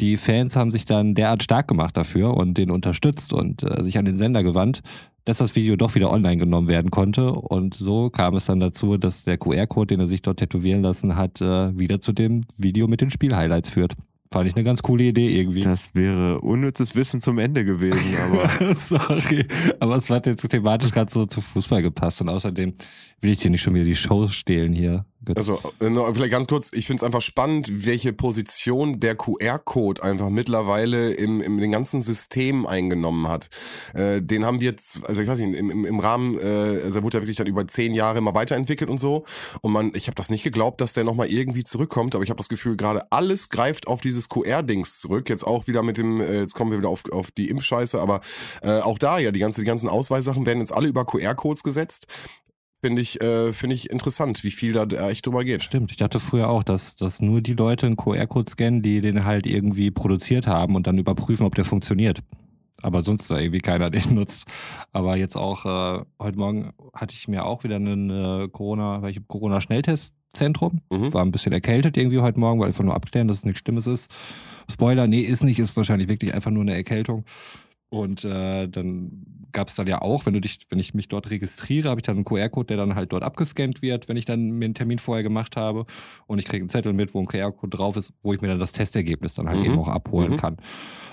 [0.00, 3.98] die Fans haben sich dann derart stark gemacht dafür und den unterstützt und äh, sich
[3.98, 4.80] an den Sender gewandt,
[5.26, 7.30] dass das Video doch wieder online genommen werden konnte.
[7.30, 11.14] Und so kam es dann dazu, dass der QR-Code, den er sich dort tätowieren lassen
[11.14, 13.92] hat, äh, wieder zu dem Video mit den Spielhighlights führt.
[14.36, 15.60] Fand ich eine ganz coole Idee irgendwie.
[15.60, 19.46] Das wäre unnützes Wissen zum Ende gewesen, aber Sorry,
[19.80, 22.74] aber es hat jetzt thematisch gerade so zu Fußball gepasst und außerdem
[23.20, 25.06] will ich dir nicht schon wieder die Show stehlen hier.
[25.26, 25.36] Götz.
[25.36, 30.30] Also, äh, vielleicht ganz kurz, ich finde es einfach spannend, welche Position der QR-Code einfach
[30.30, 33.50] mittlerweile im, im den ganzen System eingenommen hat.
[33.94, 37.00] Äh, den haben wir jetzt, also ich weiß nicht, im, im, im Rahmen, äh, also
[37.00, 39.24] er wurde ja wirklich dann über zehn Jahre immer weiterentwickelt und so.
[39.60, 42.38] Und man, ich habe das nicht geglaubt, dass der nochmal irgendwie zurückkommt, aber ich habe
[42.38, 45.28] das Gefühl, gerade alles greift auf dieses QR-Dings zurück.
[45.28, 48.20] Jetzt auch wieder mit dem, äh, jetzt kommen wir wieder auf, auf die Impfscheiße, aber
[48.62, 52.06] äh, auch da ja, die, ganze, die ganzen Ausweissachen werden jetzt alle über QR-Codes gesetzt.
[52.86, 55.64] Finde ich, äh, finde ich interessant, wie viel da echt drüber geht.
[55.64, 59.24] Stimmt, ich dachte früher auch, dass, dass nur die Leute einen QR-Code scannen, die den
[59.24, 62.20] halt irgendwie produziert haben und dann überprüfen, ob der funktioniert.
[62.82, 64.46] Aber sonst da irgendwie keiner den nutzt.
[64.92, 69.10] Aber jetzt auch, äh, heute Morgen hatte ich mir auch wieder einen äh, Corona, weil
[69.10, 71.12] ich im Corona-Schnelltestzentrum, Mhm.
[71.12, 73.88] war ein bisschen erkältet irgendwie heute Morgen, weil einfach nur abklären, dass es nichts Schlimmes
[73.88, 74.10] ist.
[74.70, 77.24] Spoiler, nee, ist nicht, ist wahrscheinlich wirklich einfach nur eine Erkältung.
[77.88, 81.30] Und äh, dann gab es dann ja auch, wenn du dich, wenn ich mich dort
[81.30, 84.50] registriere, habe ich dann einen QR-Code, der dann halt dort abgescannt wird, wenn ich dann
[84.50, 85.84] mir einen Termin vorher gemacht habe.
[86.26, 88.58] Und ich kriege einen Zettel mit, wo ein QR-Code drauf ist, wo ich mir dann
[88.58, 89.64] das Testergebnis dann halt Mhm.
[89.66, 90.36] eben auch abholen Mhm.
[90.36, 90.56] kann.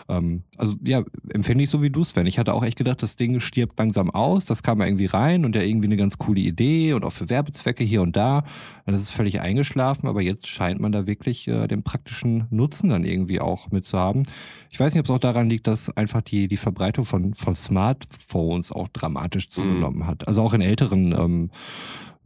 [0.10, 2.26] Ähm, also ja, empfinde ich so wie du Sven.
[2.26, 4.46] Ich hatte auch echt gedacht, das Ding stirbt langsam aus.
[4.46, 7.30] Das kam ja irgendwie rein und ja irgendwie eine ganz coole Idee und auch für
[7.30, 8.40] Werbezwecke hier und da.
[8.86, 12.90] Und das ist völlig eingeschlafen, aber jetzt scheint man da wirklich äh, den praktischen Nutzen
[12.90, 14.24] dann irgendwie auch mit zu haben.
[14.70, 17.56] Ich weiß nicht, ob es auch daran liegt, dass einfach die, die Verbreitung von, von
[17.56, 20.28] Smartphones auch dramatisch zugenommen hat.
[20.28, 21.50] Also auch in älteren ähm,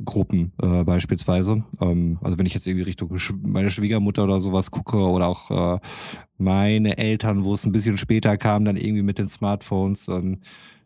[0.03, 1.63] Gruppen äh, beispielsweise.
[1.81, 5.75] Ähm, also wenn ich jetzt irgendwie Richtung Sch- meine Schwiegermutter oder sowas gucke oder auch
[5.75, 5.79] äh,
[6.37, 10.39] meine Eltern, wo es ein bisschen später kam, dann irgendwie mit den Smartphones, ähm,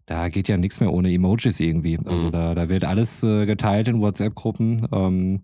[0.06, 2.00] da geht ja nichts mehr ohne Emojis irgendwie.
[2.06, 2.32] Also Mhm.
[2.32, 4.88] da, da wird alles äh, geteilt in WhatsApp-Gruppen.
[4.92, 5.42] Ähm,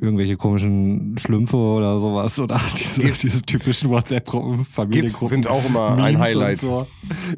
[0.00, 5.28] irgendwelche komischen Schlümpfe oder sowas oder diese, diese typischen WhatsApp-Gruppen, Familiengruppen.
[5.28, 6.60] sind auch immer ein Memes und Highlight.
[6.60, 6.86] So.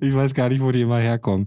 [0.01, 1.47] Ich weiß gar nicht, wo die immer herkommen.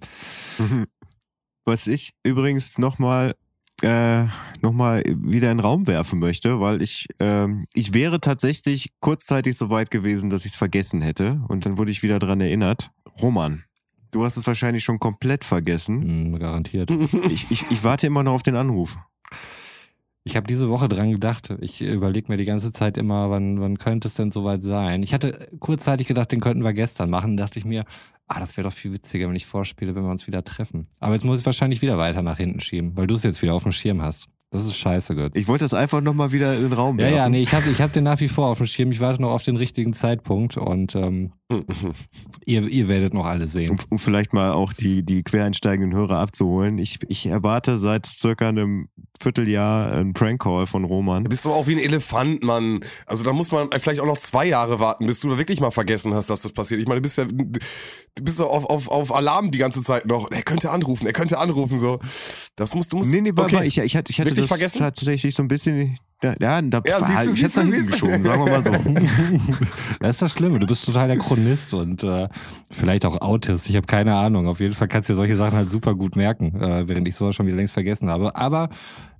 [1.66, 3.36] Was ich übrigens nochmal
[3.82, 4.26] äh,
[4.62, 9.58] noch mal wieder in den Raum werfen möchte, weil ich, ähm, ich wäre tatsächlich kurzzeitig
[9.58, 11.42] so weit gewesen, dass ich es vergessen hätte.
[11.48, 12.92] Und dann wurde ich wieder dran erinnert.
[13.22, 13.64] Roman,
[14.12, 16.02] du hast es wahrscheinlich schon komplett vergessen.
[16.02, 16.90] Hm, garantiert.
[17.30, 18.98] Ich, ich, ich warte immer noch auf den Anruf.
[20.28, 21.54] Ich habe diese Woche dran gedacht.
[21.62, 25.04] Ich überlege mir die ganze Zeit immer, wann, wann könnte es denn soweit sein.
[25.04, 27.38] Ich hatte kurzzeitig gedacht, den könnten wir gestern machen.
[27.38, 27.86] Da dachte ich mir,
[28.28, 30.88] ah, das wäre doch viel witziger, wenn ich vorspiele, wenn wir uns wieder treffen.
[31.00, 33.54] Aber jetzt muss ich wahrscheinlich wieder weiter nach hinten schieben, weil du es jetzt wieder
[33.54, 34.28] auf dem Schirm hast.
[34.52, 35.36] Das ist scheiße, Götz.
[35.36, 37.18] Ich wollte das einfach nochmal wieder in den Raum ja, werfen.
[37.18, 38.92] ja, nee, ich habe ich hab den nach wie vor auf dem Schirm.
[38.92, 41.34] Ich warte noch auf den richtigen Zeitpunkt und ähm,
[42.46, 43.72] ihr, ihr werdet noch alle sehen.
[43.72, 46.78] Um, um vielleicht mal auch die, die quereinsteigenden Hörer abzuholen.
[46.78, 48.88] Ich, ich erwarte seit circa einem
[49.20, 51.24] Vierteljahr einen Prank-Call von Roman.
[51.24, 52.82] Du bist doch auch wie ein Elefant, Mann.
[53.06, 55.72] Also da muss man vielleicht auch noch zwei Jahre warten, bis du da wirklich mal
[55.72, 56.82] vergessen hast, dass das passiert.
[56.82, 60.32] Ich meine, du bist ja, du bist auf, auf, auf Alarm die ganze Zeit noch.
[60.32, 62.00] Er könnte anrufen, er könnte anrufen, so.
[62.56, 63.12] Das musst du musst.
[63.12, 63.66] Nee, nee, aber okay.
[63.66, 64.80] ich, ich hatte, ich hatte Wirklich das vergessen?
[64.80, 65.98] tatsächlich so ein bisschen.
[66.24, 67.86] Ja, ja da Ja, war, du, ich hätte du.
[67.86, 68.72] geschoben, sagen wir mal so.
[70.00, 70.60] Das ist das Schlimme.
[70.60, 72.28] Du bist total der Chronist und äh,
[72.72, 73.70] vielleicht auch Autist.
[73.70, 74.48] Ich habe keine Ahnung.
[74.48, 77.16] Auf jeden Fall kannst du dir solche Sachen halt super gut merken, äh, während ich
[77.16, 78.36] sowas schon wieder längst vergessen habe.
[78.36, 78.70] Aber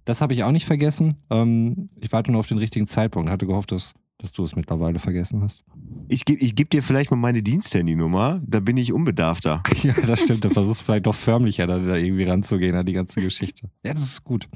[0.06, 1.16] das habe ich auch nicht vergessen.
[1.30, 3.30] Ähm, ich warte nur auf den richtigen Zeitpunkt.
[3.30, 5.64] Hatte gehofft, dass, dass du es mittlerweile vergessen hast.
[6.08, 9.62] Ich gebe ich geb dir vielleicht mal meine Diensthandynummer, da bin ich unbedarfter.
[9.84, 10.46] ja, das stimmt.
[10.46, 13.70] Du versuchst vielleicht doch förmlicher, da, da irgendwie ranzugehen an die ganze Geschichte.
[13.84, 14.48] Ja, das ist gut.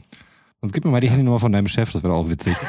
[0.62, 2.56] Sonst gib mir mal die Handynummer von deinem Chef, das wäre auch witzig.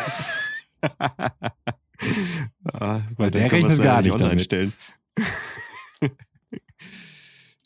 [2.81, 4.45] Ja, Weil der rechnet gar nicht online damit.
[4.45, 4.73] stellen.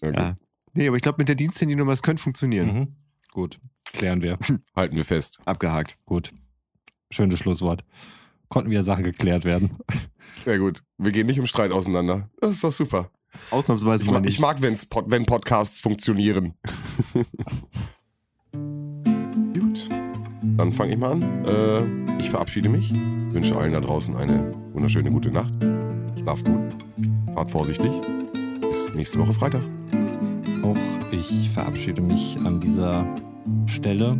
[0.02, 0.12] Okay.
[0.20, 0.36] Ja.
[0.74, 2.66] Nee, aber ich glaube, mit der Diensthandynummer, es könnte funktionieren.
[2.74, 2.96] Mhm.
[3.32, 4.38] Gut, klären wir.
[4.76, 5.38] Halten wir fest.
[5.46, 5.96] Abgehakt.
[6.04, 6.32] Gut.
[7.10, 7.84] Schönes Schlusswort.
[8.48, 9.78] Konnten wieder Sachen geklärt werden.
[10.44, 12.28] Ja gut, wir gehen nicht im Streit auseinander.
[12.38, 13.10] Das ist doch super.
[13.50, 14.32] Ausnahmsweise Ich, mal nicht.
[14.34, 16.52] ich mag, wenn's wenn Podcasts funktionieren.
[20.64, 21.22] Dann fange ich mal an.
[21.22, 22.90] Äh, ich verabschiede mich,
[23.30, 25.52] wünsche allen da draußen eine wunderschöne gute Nacht.
[26.18, 26.58] Schlaf gut,
[27.34, 27.90] fahrt vorsichtig.
[28.62, 29.60] Bis nächste Woche Freitag.
[30.62, 30.76] Auch
[31.10, 33.06] ich verabschiede mich an dieser
[33.66, 34.18] Stelle.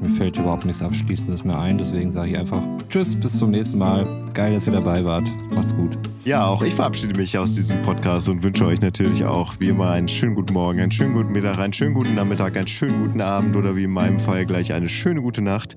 [0.00, 3.78] Mir fällt überhaupt nichts Abschließendes mehr ein, deswegen sage ich einfach Tschüss, bis zum nächsten
[3.78, 4.02] Mal.
[4.34, 5.30] Geil, dass ihr dabei wart.
[5.54, 5.96] Macht's gut.
[6.26, 9.90] Ja, auch ich verabschiede mich aus diesem Podcast und wünsche euch natürlich auch wie immer
[9.90, 13.20] einen schönen guten Morgen, einen schönen guten Mittag, einen schönen guten Nachmittag, einen schönen guten
[13.20, 15.76] Abend oder wie in meinem Fall gleich eine schöne gute Nacht.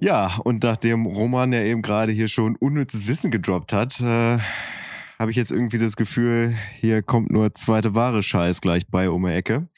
[0.00, 4.38] Ja, und nachdem Roman ja eben gerade hier schon unnützes Wissen gedroppt hat, äh,
[5.18, 9.26] habe ich jetzt irgendwie das Gefühl, hier kommt nur zweite wahre Scheiß gleich bei um
[9.26, 9.68] die Ecke.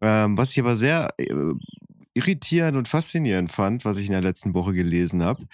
[0.00, 1.32] Ähm, was ich aber sehr äh,
[2.14, 5.46] irritierend und faszinierend fand, was ich in der letzten Woche gelesen habe,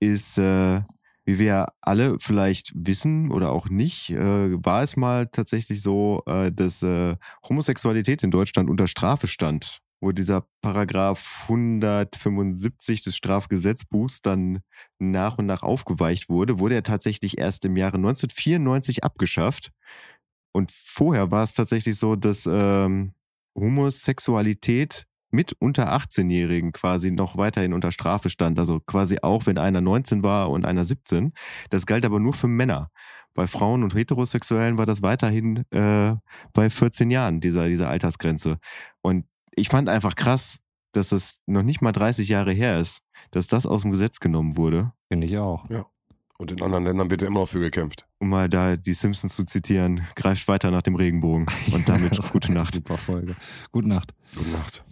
[0.00, 0.80] ist, äh,
[1.26, 6.52] wie wir alle vielleicht wissen oder auch nicht, äh, war es mal tatsächlich so, äh,
[6.52, 7.16] dass äh,
[7.48, 14.60] Homosexualität in Deutschland unter Strafe stand, wo dieser Paragraph 175 des Strafgesetzbuchs dann
[15.00, 19.72] nach und nach aufgeweicht wurde, wurde er tatsächlich erst im Jahre 1994 abgeschafft.
[20.52, 23.12] Und vorher war es tatsächlich so, dass ähm,
[23.56, 25.06] Homosexualität
[25.36, 28.58] mit unter 18-Jährigen quasi noch weiterhin unter Strafe stand.
[28.58, 31.32] Also quasi auch, wenn einer 19 war und einer 17.
[31.70, 32.88] Das galt aber nur für Männer.
[33.34, 36.16] Bei Frauen und Heterosexuellen war das weiterhin äh,
[36.54, 38.58] bei 14 Jahren, dieser, diese Altersgrenze.
[39.02, 40.58] Und ich fand einfach krass,
[40.92, 44.56] dass es noch nicht mal 30 Jahre her ist, dass das aus dem Gesetz genommen
[44.56, 44.92] wurde.
[45.10, 45.68] Finde ich auch.
[46.38, 48.06] Und in anderen Ländern wird ja immer noch für gekämpft.
[48.18, 51.46] Um mal da die Simpsons zu zitieren, greift weiter nach dem Regenbogen.
[51.72, 52.74] Und damit Das gute Nacht.
[52.74, 53.36] Super Folge.
[53.72, 54.14] Gute Nacht.
[54.34, 54.84] Gute Nacht.